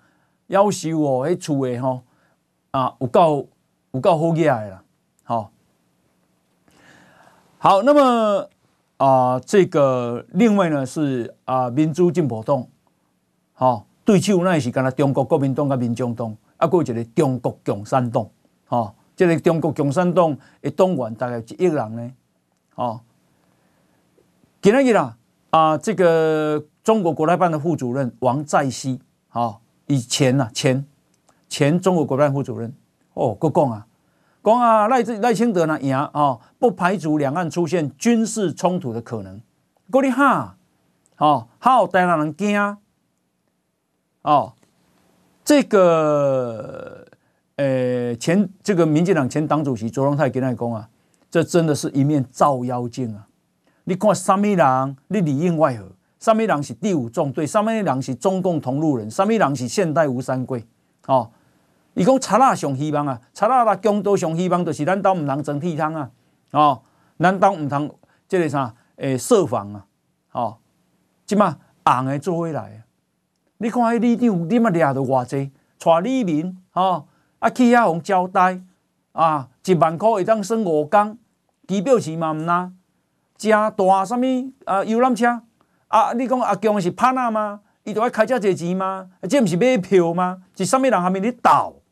[0.49, 2.03] 夭寿哦，迄厝诶吼
[2.73, 3.49] 啊，有够
[3.93, 4.83] 有够好嘢诶啦，
[5.23, 5.53] 好，
[7.59, 8.51] 好，那么
[8.97, 12.67] 啊，这个另外呢是啊，民主进步党，
[13.53, 18.29] 好，对手那是干那中国国民党甲民众党，啊，阁有一个中国共产党，
[18.67, 22.11] 吼，这个中国共产党诶党员大概一亿人呢，
[22.75, 23.01] 哦，
[24.61, 25.17] 今日啦，
[25.51, 26.65] 啊，这个。
[26.83, 30.85] 中国国台办的副主任王在希，好，以前呐，前
[31.49, 32.75] 前中国国台办副主任，
[33.15, 33.87] 哦，搁讲啊，
[34.43, 39.41] 讲啊，赖赖清德呢赢啊，不排除两岸出现军事冲突的可能。
[39.93, 40.57] 搁你哈，
[41.19, 42.77] 哦，好，台湾人惊，
[44.23, 44.53] 哦，
[45.45, 47.07] 这个，
[47.57, 50.89] 呃，前这个民进党前党主席卓荣泰跟他讲啊，
[51.31, 53.27] 这真的是一面照妖镜啊！
[53.85, 55.87] 你看什么人，你里应外合。
[56.21, 57.45] 什么人是第五纵队？
[57.45, 59.11] 什么人是中共同路人？
[59.11, 60.65] 什么人是现代吴三桂？
[61.09, 61.29] 哦，
[61.95, 66.11] 伊讲查拉上希望啊，查拉拉共都上希望，就是咱当唔通装铁桶啊，
[66.53, 66.81] 哦，
[67.19, 67.93] 咱当唔通
[68.29, 68.73] 这个啥？
[68.97, 69.85] 诶，设防啊，
[70.31, 70.59] 哦，
[71.27, 72.79] 即嘛红诶做回来啊！
[73.63, 77.07] 你看迄里长，你嘛掠到偌济，带里民，哦，
[77.39, 78.61] 啊去遐互交代
[79.13, 81.17] 啊，一万块会当算五工，
[81.69, 82.73] 机票钱嘛唔拿，
[83.39, 84.27] 真大什么
[84.65, 85.43] 啊游览车？
[85.87, 86.13] 啊！
[86.15, 87.61] 你讲阿强是潘娜吗？
[87.85, 89.11] 伊都爱开遮济钱吗？
[89.31, 90.43] 这毋是买票吗？
[90.57, 91.83] 是啥物人下面咧斗？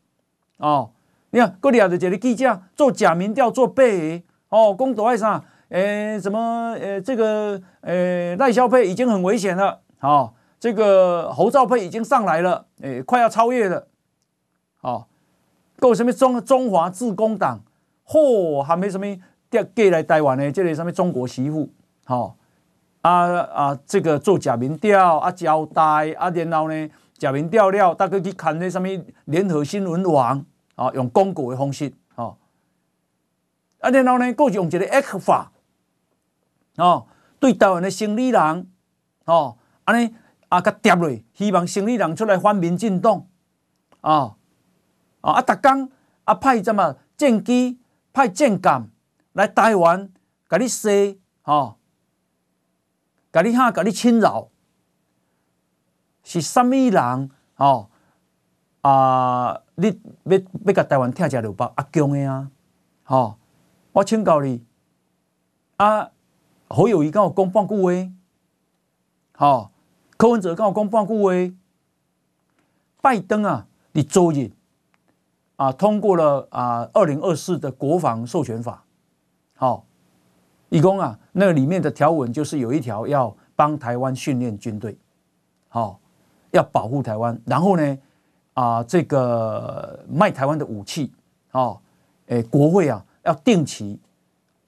[0.56, 0.90] 哦，
[1.30, 5.40] 你看，搁掠着一个记者做假民调做八个哦，讲都爱啥？
[5.68, 6.72] 诶、什么？
[6.72, 9.82] 诶、欸，这个诶赖、欸、萧配已经很危险了。
[10.00, 13.88] 哦，这个侯兆配已经上来了，诶、快要超越了。
[14.82, 15.06] 哦，
[15.80, 17.60] 够什么中中华自工党？
[18.06, 19.06] 嚯、哦，还没什么
[19.48, 21.70] 调过来台湾的这个什么中国媳妇？
[22.06, 22.34] 哦。
[23.02, 23.78] 啊啊！
[23.86, 28.86] 这个做假民调啊，交代啊，然后呢，假民调了，大概去看那什么
[29.24, 30.44] 联合新闻网
[30.74, 32.36] 啊，用公股的方式哦。
[33.78, 35.50] 啊，然后呢，佫用一个 X 法
[36.76, 37.06] 哦，
[37.38, 38.70] 对台湾的生理人
[39.24, 40.14] 哦，安尼
[40.50, 43.26] 啊，甲叠落，希望生理人出来反民进党
[44.02, 44.36] 啊
[45.22, 45.40] 啊！
[45.42, 45.90] 逐工
[46.24, 47.78] 啊，派什么战机、
[48.12, 48.90] 派战舰
[49.32, 50.12] 来台湾，
[50.48, 51.76] 甲你说哦。
[53.32, 54.48] 甲你哈，甲你侵扰，
[56.24, 57.88] 是啥物人哦？
[58.80, 62.50] 啊，你要要甲台湾拆食落北啊，强的啊，
[63.04, 63.38] 吼，
[63.92, 64.64] 我请教你
[65.76, 66.10] 啊，
[66.66, 68.12] 侯友伊敢有讲半句话？
[69.36, 69.70] 吼，
[70.20, 71.54] 柯文哲跟我讲半句话？
[73.00, 74.50] 拜登啊，你昨日
[75.56, 78.84] 啊通过了啊二零二四的国防授权法，
[79.56, 79.86] 好，
[80.68, 84.94] 一共啊那里面的条文就是有一条要帮台湾训练军队，
[85.70, 85.98] 好，
[86.50, 87.98] 要保护台湾，然后呢
[88.52, 91.10] 啊这个卖台湾的武器，
[91.52, 91.80] 哦，
[92.26, 93.98] 诶国会啊要定期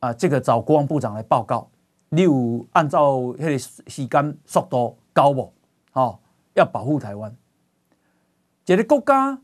[0.01, 1.69] 啊这个找国防部长来报告，
[2.09, 5.53] 例如按照那个时间速度高不，
[5.93, 6.21] 好，
[6.55, 7.35] 要保护台湾。
[8.67, 9.39] 一个国家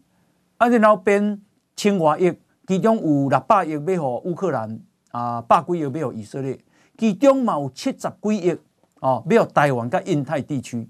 [0.58, 1.40] 啊，然后变
[1.76, 2.32] 千外亿，
[2.66, 6.58] 其中有六百亿要给乌克兰啊，百几亿要给以色列，
[6.96, 8.58] 其中嘛有七十几亿
[9.00, 10.88] 哦，要给台湾跟印太地区。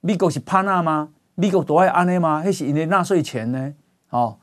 [0.00, 1.12] 美国是怕那吗？
[1.34, 2.42] 美国都爱安尼吗？
[2.44, 3.74] 那是因为纳税钱呢？
[4.10, 4.38] 哦，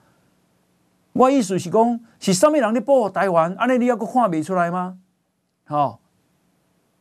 [1.13, 3.55] 我意思是讲，是什么人咧保护台湾？
[3.55, 4.99] 安尼你还阁看未出来吗？
[5.67, 5.99] 哦，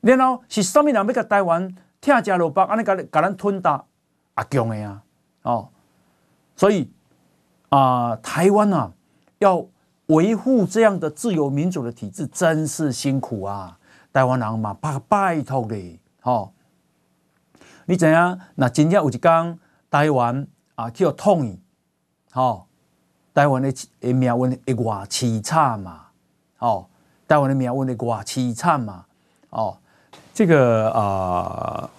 [0.01, 2.61] 然后是什么人要给台湾拆食落北？
[2.65, 3.85] 安尼甲甲咱吞大
[4.35, 5.03] 啊强的啊！
[5.43, 5.69] 哦，
[6.57, 6.91] 所以
[7.69, 8.93] 啊、台湾啊，
[9.39, 9.65] 要
[10.07, 13.79] 维护这样的自由民主的体制，真是辛苦啊！
[14.13, 16.53] 台湾人嘛，拜拜托的，哦，
[17.87, 18.41] 你知影？
[18.57, 21.59] 那真正有一天，台湾啊，去要统一，
[22.35, 22.67] 哦，
[23.33, 26.09] 台湾的的命运会偌凄惨嘛？
[26.59, 26.89] 哦，
[27.29, 29.07] 台湾的命运会偌凄惨嘛？
[29.51, 29.79] 哦，
[30.33, 31.91] 这个啊。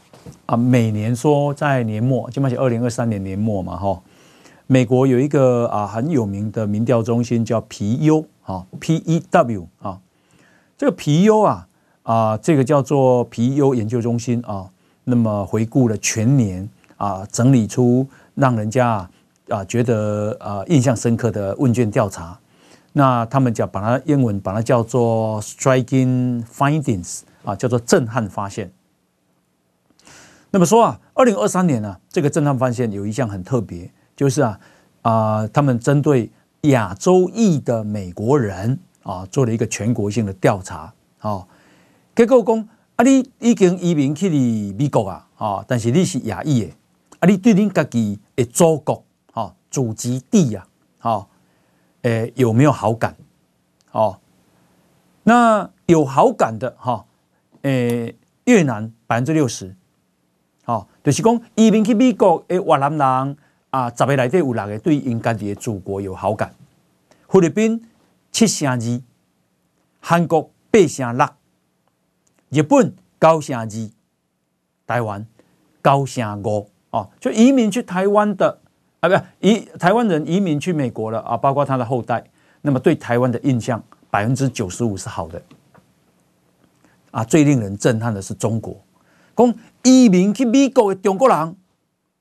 [0.45, 4.01] 啊，每年说在年末，就嘛是二零二三年年末嘛，哈，
[4.67, 9.99] 美国有一个啊很有名的民调中心叫皮尤，啊，P E W 啊，
[10.77, 11.67] 这个皮尤啊
[12.03, 14.69] 啊，这个叫做皮尤研究中心啊，
[15.05, 19.09] 那么回顾了全年啊，整理出让人家
[19.49, 22.37] 啊觉得啊印象深刻的问卷调查，
[22.93, 28.71] 那他们叫把它英文把它叫做 striking findings 啊，叫做震撼发现。
[30.51, 34.59] 那么说啊，二零二三年呢、啊，这个震撼发现有一项很特别，就是啊
[35.01, 40.93] 啊、他们针对亚洲裔的美国人啊，做了一个全国性的调查。
[41.21, 41.47] 哦，
[42.15, 46.73] 结果讲啊，你已经移民去了美国啊，啊，但是你是亚裔的，
[47.19, 49.03] 啊，你对你自己的祖国
[49.33, 50.67] 啊，祖籍地啊，
[50.99, 51.29] 好，
[52.03, 53.15] 诶，有没有好感？
[53.91, 54.19] 哦，
[55.23, 57.05] 那有好感的哈，
[57.63, 59.75] 诶，越南百分之六十。
[60.65, 63.37] 哦，就是讲移民去美国的越南人
[63.71, 66.53] 啊，十个内底有六个对因家己的祖国有好感。
[67.27, 67.83] 菲律宾
[68.31, 69.01] 七成二，
[69.99, 71.27] 韩国八成六，
[72.49, 73.89] 日本九成二，
[74.87, 75.25] 台湾
[75.83, 76.69] 九成五。
[76.91, 78.59] 哦，就移民去台湾的
[78.99, 82.23] 啊，不移台湾人移民去美国了啊，包括他的后代，
[82.61, 85.41] 那么对台湾的印象百分之九十五是好的。
[87.13, 88.75] 啊，最令人震撼的是中国。
[89.35, 91.55] 讲移民去美国的中国人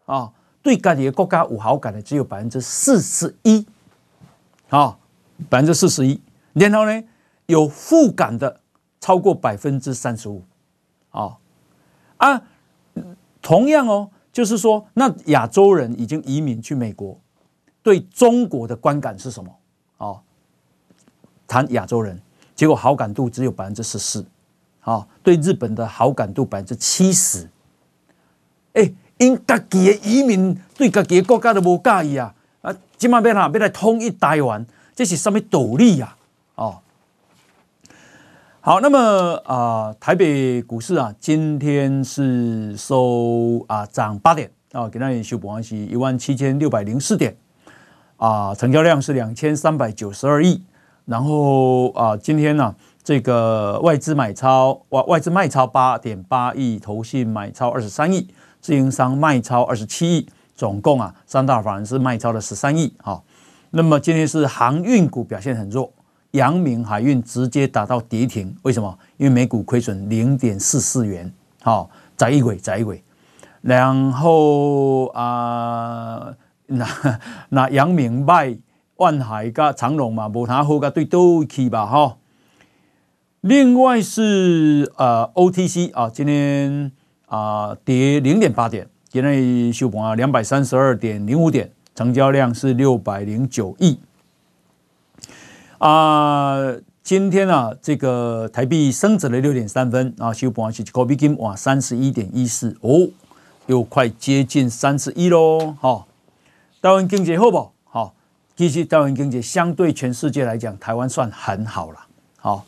[0.04, 0.30] 啊，
[0.62, 3.66] 对家己的国家有好感的只有百分之四十一，
[4.68, 4.98] 啊，
[5.48, 6.20] 百分之四十一。
[6.52, 7.02] 然后呢，
[7.46, 8.60] 有负感的
[9.00, 10.42] 超过百分之三十五，
[11.08, 11.38] 啊
[12.18, 12.42] 啊，
[13.40, 17.18] 同样哦，就是说，那亚洲人已经移民去美国，
[17.82, 19.56] 对中国的观感是什么？
[19.96, 20.20] 啊，
[21.46, 22.20] 谈亚洲人，
[22.54, 24.22] 结果好感度只有百分之十四。
[24.84, 27.48] 好，对日本的好感度百分之七十，
[28.72, 32.34] 哎，因家己的移民对家己的国家都无介意啊！
[32.62, 36.16] 啊，今晚要哪要来统一台湾，这是什么道理呀？
[36.56, 36.80] 哦，
[38.60, 39.54] 好，那么啊、
[39.86, 47.36] 呃，台北股市啊，今天是收啊涨八点啊，给大家收盘是一万七千六百零四点
[48.16, 50.60] 啊，成交量是两千三百九十二亿，
[51.04, 52.74] 然后啊，今天呢、啊。
[53.04, 58.28] 这个外资买超外外资卖超八点八亿，投信买超二十三亿，
[58.60, 62.94] 自营商卖超二十七亿，总共啊三大法人是卖超了十三亿。
[63.02, 63.24] 好，
[63.70, 65.92] 那么今天是航运股表现很弱，
[66.30, 68.96] 阳明海运直接打到跌停，为什么？
[69.16, 71.32] 因为每股亏损零点四四元。
[71.60, 73.02] 好，宰一鬼宰一鬼，
[73.62, 76.32] 然后啊，
[76.66, 76.86] 那
[77.48, 78.56] 那阳明卖
[78.96, 82.16] 万海加长荣嘛，无他好个对都去吧哈。
[83.42, 86.92] 另外是呃 OTC 啊，今天
[87.26, 93.98] 啊跌零点八点，今天收盘啊两百三十二点零五点，成交量是六百零九亿。
[95.78, 96.54] 啊，
[97.02, 103.08] 今天啊这个台币升值了六点三分啊，收盘是一比金哇三十一点一四哦，
[103.66, 106.06] 又快接近三十一喽哈。
[106.80, 107.72] 台湾经济好不好？
[107.86, 108.14] 好，
[108.54, 111.98] 其实台湾经济相对全世界来讲，台湾算很好了。
[112.36, 112.64] 好，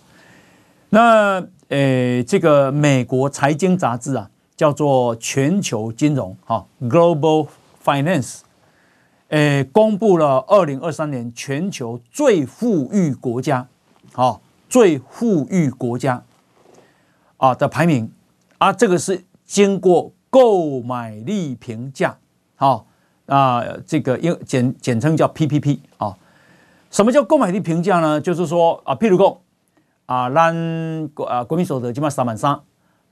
[0.94, 7.48] 那呃，这个美国财经杂志啊，叫做《全球金融》哈，Global
[7.84, 8.42] Finance，
[9.26, 13.66] 呃，公布了二零二三年全球最富裕国家，
[14.12, 16.22] 好，最富裕国家
[17.38, 18.08] 啊的排名
[18.58, 22.16] 啊，这个是经过购买力评价，
[22.54, 22.86] 好。
[23.26, 26.14] 啊，这个英简简称叫 PPP 啊。
[26.90, 28.20] 什么叫购买力评价呢？
[28.20, 29.42] 就是说啊，譬如说
[30.06, 32.60] 啊，咱国啊国民所得起码三万三，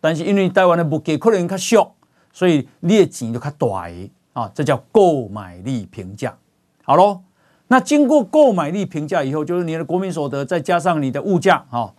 [0.01, 1.93] 但是因为台湾的物价可能较俗，
[2.33, 6.37] 所以你的钱就较大的啊，这叫购买力评价。
[6.85, 7.23] 好咯，
[7.69, 11.93] 那经过购买力评价以后，就是你的国民所得再加上你的物价啊。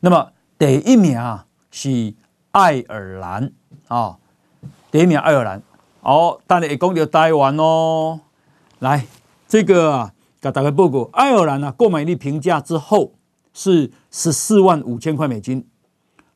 [0.00, 2.14] 那么第一名啊是
[2.52, 3.52] 爱尔兰
[3.88, 4.16] 啊，
[4.90, 5.62] 第一名爱尔兰。
[6.00, 8.20] 好，当然也讲到台湾哦。
[8.78, 9.06] 来，
[9.48, 13.12] 这个啊，给大家报告，爱尔兰啊，购买力评价之后
[13.56, 15.66] 是十四万五千块美金，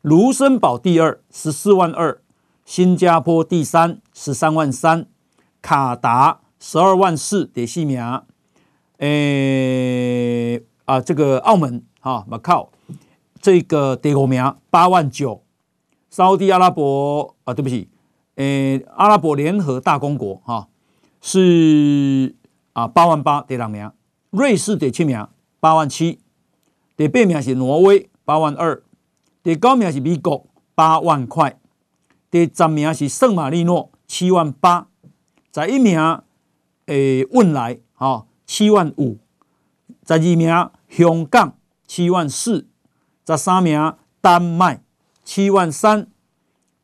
[0.01, 2.23] 卢森堡第二，十四万二，
[2.65, 5.07] 新加坡第三，十三万三，
[5.61, 8.23] 卡达十二万四，第四名。
[9.01, 12.73] 诶啊，这个澳门哈，马靠
[13.39, 15.43] 这个第五名，八万九，
[16.09, 17.91] 沙乌地阿拉伯啊，对不起。
[18.37, 20.69] 诶，阿拉伯联合大公国哈
[21.21, 22.35] 是
[22.73, 23.93] 啊八万八第六名，
[24.31, 25.29] 瑞士第七名
[25.61, 26.19] 八万七，
[27.01, 28.83] 第八名是挪威八万二，
[29.43, 31.59] 第九名是美国八万块，
[32.31, 34.87] 第十名是圣马力诺七万八，
[35.55, 35.99] 十一名
[36.85, 39.17] 诶汶莱哈七万五，
[40.07, 40.51] 十二名
[40.91, 42.67] 香港七万四，
[43.27, 44.83] 十三名丹麦
[45.25, 46.07] 七万三。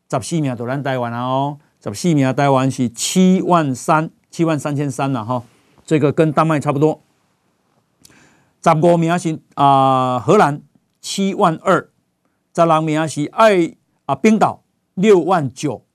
[0.09, 5.43] 十四名都咱台湾啊哦，十四名台湾是七万三，七万三千三了哈，
[5.85, 7.03] 这个跟丹麦差不多。
[8.67, 10.61] 十五名是啊荷兰
[10.99, 11.89] 七万二，
[12.53, 14.63] 十六名是爱啊冰岛
[14.95, 15.85] 六万九，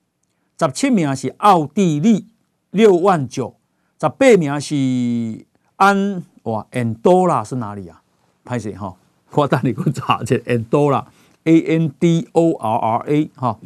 [0.59, 2.29] 十七名是奥地利
[2.71, 3.57] 六万九，
[4.01, 5.45] 十八名是
[5.75, 8.01] 安哇安多拉是哪里啊？
[8.43, 8.95] 拍谁哈？
[9.33, 11.05] 我带你去查一下安多拉
[11.43, 13.59] A N D O R R A 哈。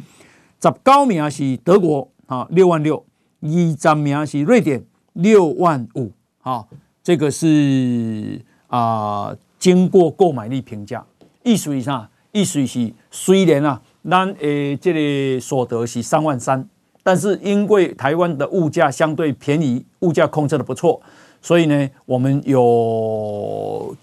[0.60, 3.04] 十九名是德国，啊六万六；
[3.40, 4.84] 二十名是瑞典，
[5.14, 6.12] 六万五。
[6.40, 6.66] 哈，
[7.02, 11.04] 这个是啊，经过购买力评价，
[11.42, 12.08] 意思是啥？
[12.32, 16.66] 意思是虽然啊，咱诶这个所得是三万三，
[17.02, 21.00] 但是因为台湾的物价相对便宜，物价控制的不错，
[21.42, 23.96] 所以呢，我们有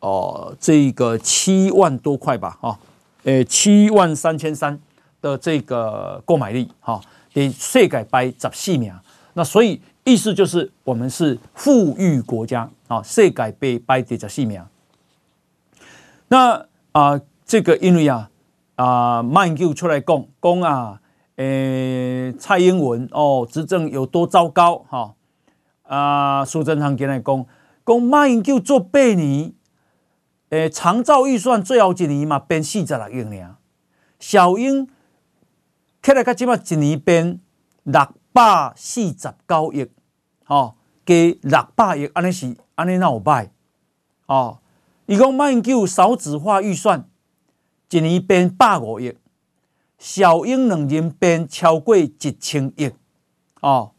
[0.00, 2.78] 哦这个七万多块吧，哈，
[3.24, 4.80] 诶七万三千三。
[5.22, 6.98] 的这个购买力，哈，
[7.34, 8.90] 得世界排十四名，
[9.34, 14.64] 那所以意思就是我们是富裕国家啊，世界被排第十四名。
[16.28, 18.30] 那啊，这个因为啊
[18.76, 21.00] 啊，马英九出来讲讲啊，
[21.36, 25.14] 诶，蔡英文哦执政有多糟糕哈
[25.82, 27.46] 啊，苏贞昌进来讲
[27.84, 29.52] 讲马英九做八年，
[30.48, 33.56] 诶，长照预算最后一年嘛变四十六亿呢，
[34.18, 34.88] 小英。
[36.02, 37.38] 起来，到即马一年变
[37.82, 38.00] 六
[38.32, 39.86] 百四十九亿，
[40.46, 40.74] 哦，
[41.04, 43.48] 加六百亿，安尼是安尼哪有歹？
[44.26, 44.58] 哦，
[45.06, 47.08] 伊讲马英九少子化预算，
[47.90, 49.16] 一年变百五亿，
[49.98, 52.08] 小英两年变超过一
[52.38, 52.90] 千亿，
[53.60, 53.92] 哦，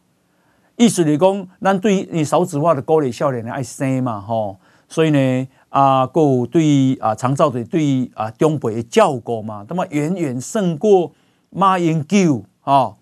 [0.78, 4.58] 意思是讲，咱对你少子化的鼓励少年的爱生嘛，吼、
[4.88, 11.12] 所以呢，啊，有对啊长照的对啊长辈的照顾嘛，那么远远胜过。
[11.54, 12.96] 马英九啊，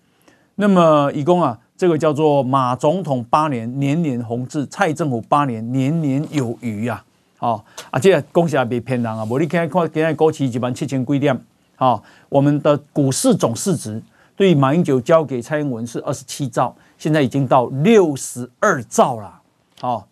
[0.60, 7.02] 那么一共啊，这个叫做马总统八年年年红字，蔡政府八年年年有余啊！
[7.38, 9.26] 好啊，这恭喜啊，别骗人啊！
[9.30, 11.34] 我你看看，今天股市一万七千几点？
[11.76, 14.02] 好，我们的股市总市值
[14.36, 19.40] 对马英九交给蔡英文是二十七兆，现在已经到六十二兆了。
[19.80, 20.06] 好，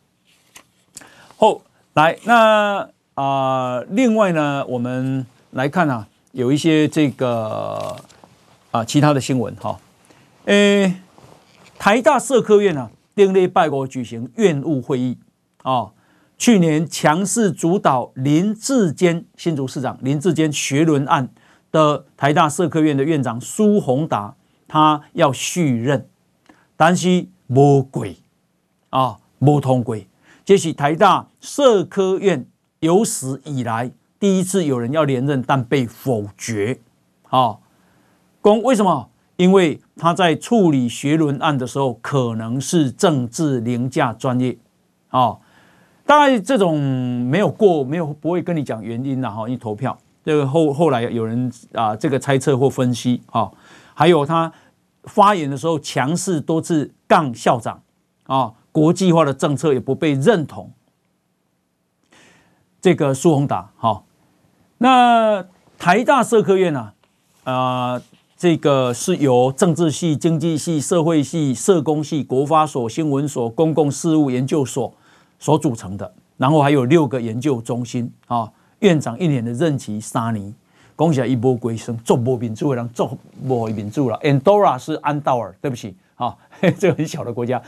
[1.37, 1.61] 后
[1.93, 7.95] 来那啊，另外呢，我们来看啊，有一些这个。
[8.71, 9.79] 啊，其他的新闻哈，
[10.49, 10.95] 诶，
[11.79, 15.19] 台大社科院啊，订立拜国举行院务会议
[15.63, 15.91] 啊。
[16.39, 21.29] 去年强势主导林志坚新竹市长林志坚学伦案
[21.71, 24.37] 的台大社科院的院长苏宏达，
[24.67, 26.09] 他要续任，
[26.79, 28.17] 但是无鬼
[28.89, 30.09] 啊，无通鬼。
[30.47, 32.47] 这是台大社科院
[32.81, 36.81] 有史以来第一次有人要连任，但被否决
[37.29, 37.59] 啊。
[38.41, 39.11] 公为什么？
[39.37, 44.57] 因为他在处理学伦案的时候，可能是政治凌驾专业
[45.09, 45.37] 啊。
[46.07, 49.47] 当然，这种没有过，没有不会跟你讲原因的哈。
[49.47, 53.51] 一投票，这个后后来有人啊，这个猜测或分析啊，
[53.93, 54.51] 还有他
[55.05, 57.83] 发言的时候强势多次杠校长
[58.25, 60.73] 啊，国际化的政策也不被认同。
[62.81, 64.05] 这个苏宏达哈，
[64.79, 65.45] 那
[65.77, 66.93] 台大社科院呢
[67.45, 68.01] 啊？
[68.39, 74.95] 这个是由政治系、经济系、社会系、社工系、国发所、新闻所、公共事务研究所
[75.41, 78.49] 所组成的，然后还有六个研究中心啊。
[78.79, 80.55] 院长一年的任期三年，
[80.95, 83.19] 恭喜一波归生，做波民主的人做
[83.49, 84.17] 波民主了。
[84.23, 86.37] Andorra 是安道尔，对不起啊，
[86.79, 87.61] 这个很小的国家，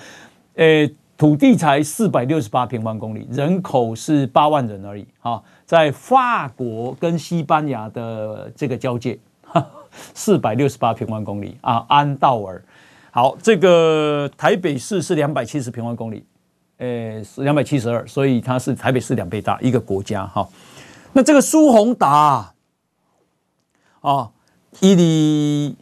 [0.54, 9.18] 呃，土地才四百六十八平方公里，人口是八万人而已啊，在法国跟西班牙的这个交界。
[10.14, 12.62] 四百六十八平方公里啊，安道尔。
[13.12, 16.24] 好，这个台北市是两百七十平方公里，
[16.76, 20.48] 呃，是两百七十二，所以它是台北市两倍大一个国家哈。
[21.12, 22.54] 那这个苏宏达
[24.00, 24.30] 啊，
[24.78, 25.76] 伊哩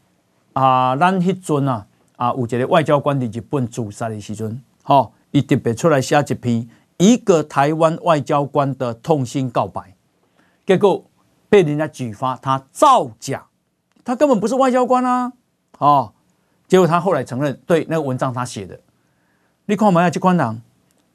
[0.55, 6.67] 啊，咱迄阵啊啊，有一个外交官伫日本驻杀的时阵，哈，伊特别出来写一篇
[6.97, 9.95] 一个台湾外交官的痛心告白，
[10.67, 11.05] 结果
[11.51, 13.45] 被人家举发他造假。
[14.09, 15.35] 他根本不是外交官啊！
[15.77, 16.15] 哦，
[16.67, 18.81] 结果他后来承认，对那个文章他写的。
[19.67, 20.63] 你看嘛，这款人，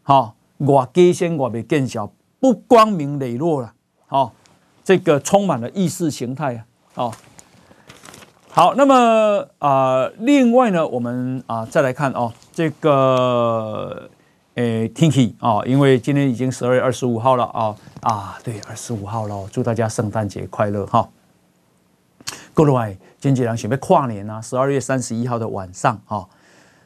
[0.03, 3.73] 好，我给先我被见小，不光明磊落了，
[4.05, 4.33] 好，
[4.83, 6.65] 这个充满了意识形态啊！
[6.93, 7.13] 好，
[8.51, 14.07] 好，那么啊，另外呢，我们啊再来看哦，这个
[14.53, 21.09] 诶天气啊，因为今天已经十二月二十五号了啊啊，对，二十五号了，祝大家圣诞节快乐哈！
[22.53, 26.29] 各位，经纪人准备跨年啊，十二月三十一号的晚上哈，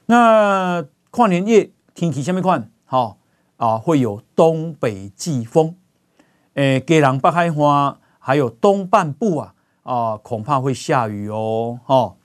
[0.05, 3.17] 那跨年夜天气下面看，哈
[3.57, 5.75] 啊会有东北季风，
[6.53, 12.15] 诶，基隆北海岸还有东半部啊啊恐怕会下雨哦，哈。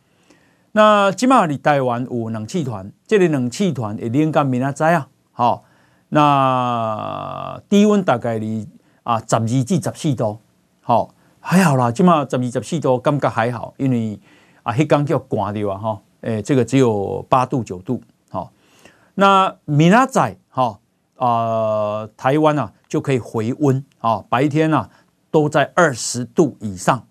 [0.73, 5.65] 那今嘛你台湾有冷气团，这里冷气团会连干明仔载啊，好，
[6.11, 8.69] 那低温大概你
[9.03, 10.39] 啊十二至十四度，
[10.81, 11.13] 好。
[11.45, 14.19] 还好啦，起码十二十四度，感觉还好，因为
[14.63, 18.53] 啊，黑刚叫刮掉啊，哈，诶，这个只有八度九度，好，
[19.17, 20.79] 那明仔哈
[21.17, 24.89] 啊，台湾啊就可以回温啊，白天啊
[25.33, 27.09] 都在二十度以上，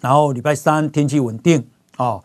[0.00, 2.20] 然后礼拜三天气稳定啊，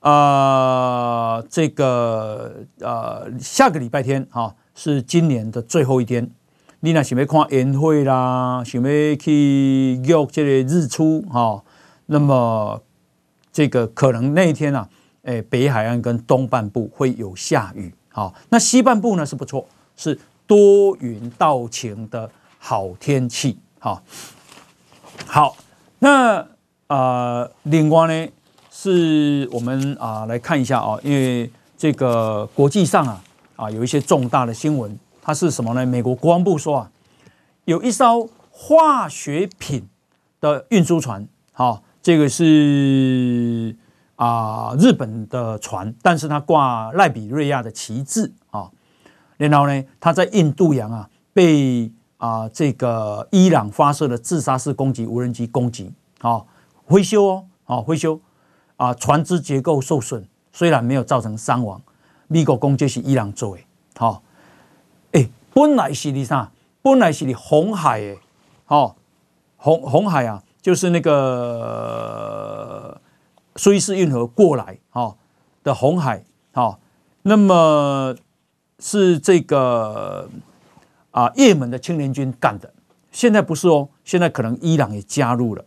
[0.00, 6.30] 啊，这个呃下个礼拜天哈是今年的最后一天。
[6.84, 11.62] 你若想要看烟火啦，想要去约这个日出哈，
[12.06, 12.82] 那么
[13.52, 14.88] 这个可能那一天啊，
[15.22, 19.64] 诶，北海岸跟东半部会有下雨，好，那西半部呢是不错，
[19.96, 22.28] 是多云到晴的
[22.58, 24.02] 好天气，好，
[25.24, 25.56] 好，
[26.00, 26.48] 那啊、
[26.88, 28.32] 呃，另外呢，
[28.72, 33.22] 是我们啊来看一下啊，因为这个国际上啊
[33.54, 34.98] 啊有一些重大的新闻。
[35.24, 35.86] 它是什么呢？
[35.86, 36.90] 美国国防部说啊，
[37.64, 39.88] 有一艘化学品
[40.40, 43.76] 的运输船，好，这个是
[44.16, 48.68] 啊日本的船，但是它挂赖比瑞亚的旗帜啊。
[49.36, 56.42] 然后呢，它在印度洋啊被啊这个伊朗发射的自杀式攻击无人机攻击，啊
[56.84, 58.20] 灰修哦，啊灰修
[58.76, 61.80] 啊船只结构受损，虽然没有造成伤亡。
[62.26, 63.62] 美国攻击是伊朗做的，
[63.96, 64.20] 好。
[65.54, 66.52] 本来是的啥？
[66.80, 68.18] 本来是的红海诶，
[68.66, 68.96] 哦，
[69.56, 73.00] 红红海啊，就是那个
[73.54, 75.16] 苏伊士运河过来哦
[75.62, 76.24] 的红海，
[76.54, 76.80] 哦，
[77.22, 78.16] 那么
[78.80, 80.28] 是这个
[81.12, 82.74] 啊，也门的青年军干的。
[83.12, 85.64] 现在不是哦，现在可能伊朗也加入了。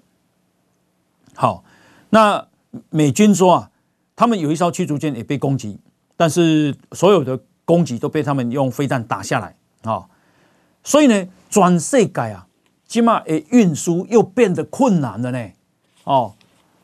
[1.36, 1.64] 好，
[2.10, 2.48] 那
[2.90, 3.72] 美军说啊，
[4.16, 5.80] 他们有一艘驱逐舰也被攻击，
[6.18, 9.56] 但是所有的攻击都被他们用飞弹打下来。
[9.86, 10.06] 啊，
[10.84, 12.48] 所以呢，全世界啊，
[12.88, 15.50] 起码诶，运输又变得困难了呢。
[16.04, 16.34] 哦，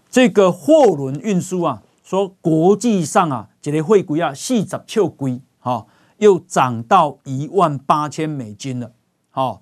[0.10, 5.86] 这个货轮运输啊，说国际上啊，这个货柜啊，四十尺柜，哈，
[6.18, 8.92] 又涨到一万八千美金了。
[9.30, 9.62] 好，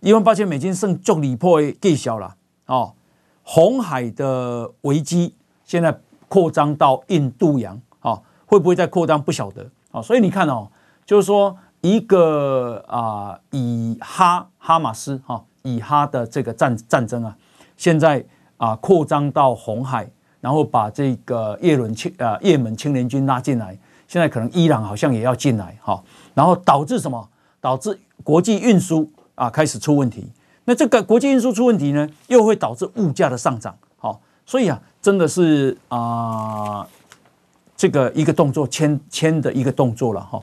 [0.00, 2.36] 一万八千美金剩足离破的计数了。
[2.66, 2.94] 哦，
[3.42, 5.34] 红海的危机
[5.64, 9.70] 现在扩张到印度洋，啊，会不会再扩张不晓得。
[9.90, 10.68] 啊，所以你看哦，
[11.04, 11.56] 就是说。
[11.80, 17.36] 一个啊，以哈哈马斯哈以哈的这个战战争啊，
[17.76, 18.24] 现在
[18.56, 20.08] 啊扩张到红海，
[20.40, 26.02] 然后把这个叶伦青啊叶门青年军拉进来，现在可能伊朗好像也要进来哈，
[26.34, 27.28] 然后导致什么？
[27.60, 30.26] 导致国际运输啊开始出问题。
[30.64, 33.74] 那这个国际运输出问题呢，又会导致物价的上涨。
[33.98, 36.86] 好，所以啊，真的是啊，
[37.76, 40.42] 这个一个动作牵牵的一个动作了哈。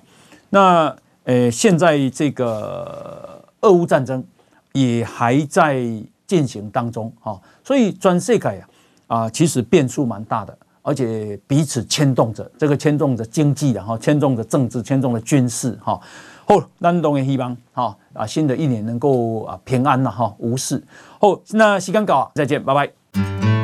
[0.49, 0.95] 那
[1.28, 4.23] 呃，现在这个俄乌战争
[4.71, 5.78] 也还在
[6.25, 8.67] 进行当中哈，所以全世界啊
[9.07, 15.99] 啊，其实变数蛮大的，而且彼此牵动着，这个牵动着经济然后牵动着政治，牵动着军事哈。
[16.45, 20.82] 好，咱当然希望哈啊，新的一年能够啊平安了哈，无事。
[21.19, 23.57] 好，那时间到，再见，拜拜。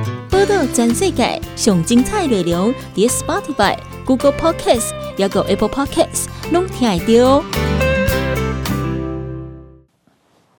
[0.43, 7.82] 报道全世界上精彩内容，伫 Spotify、Google Podcasts，还有 Apple Podcasts，拢听得到。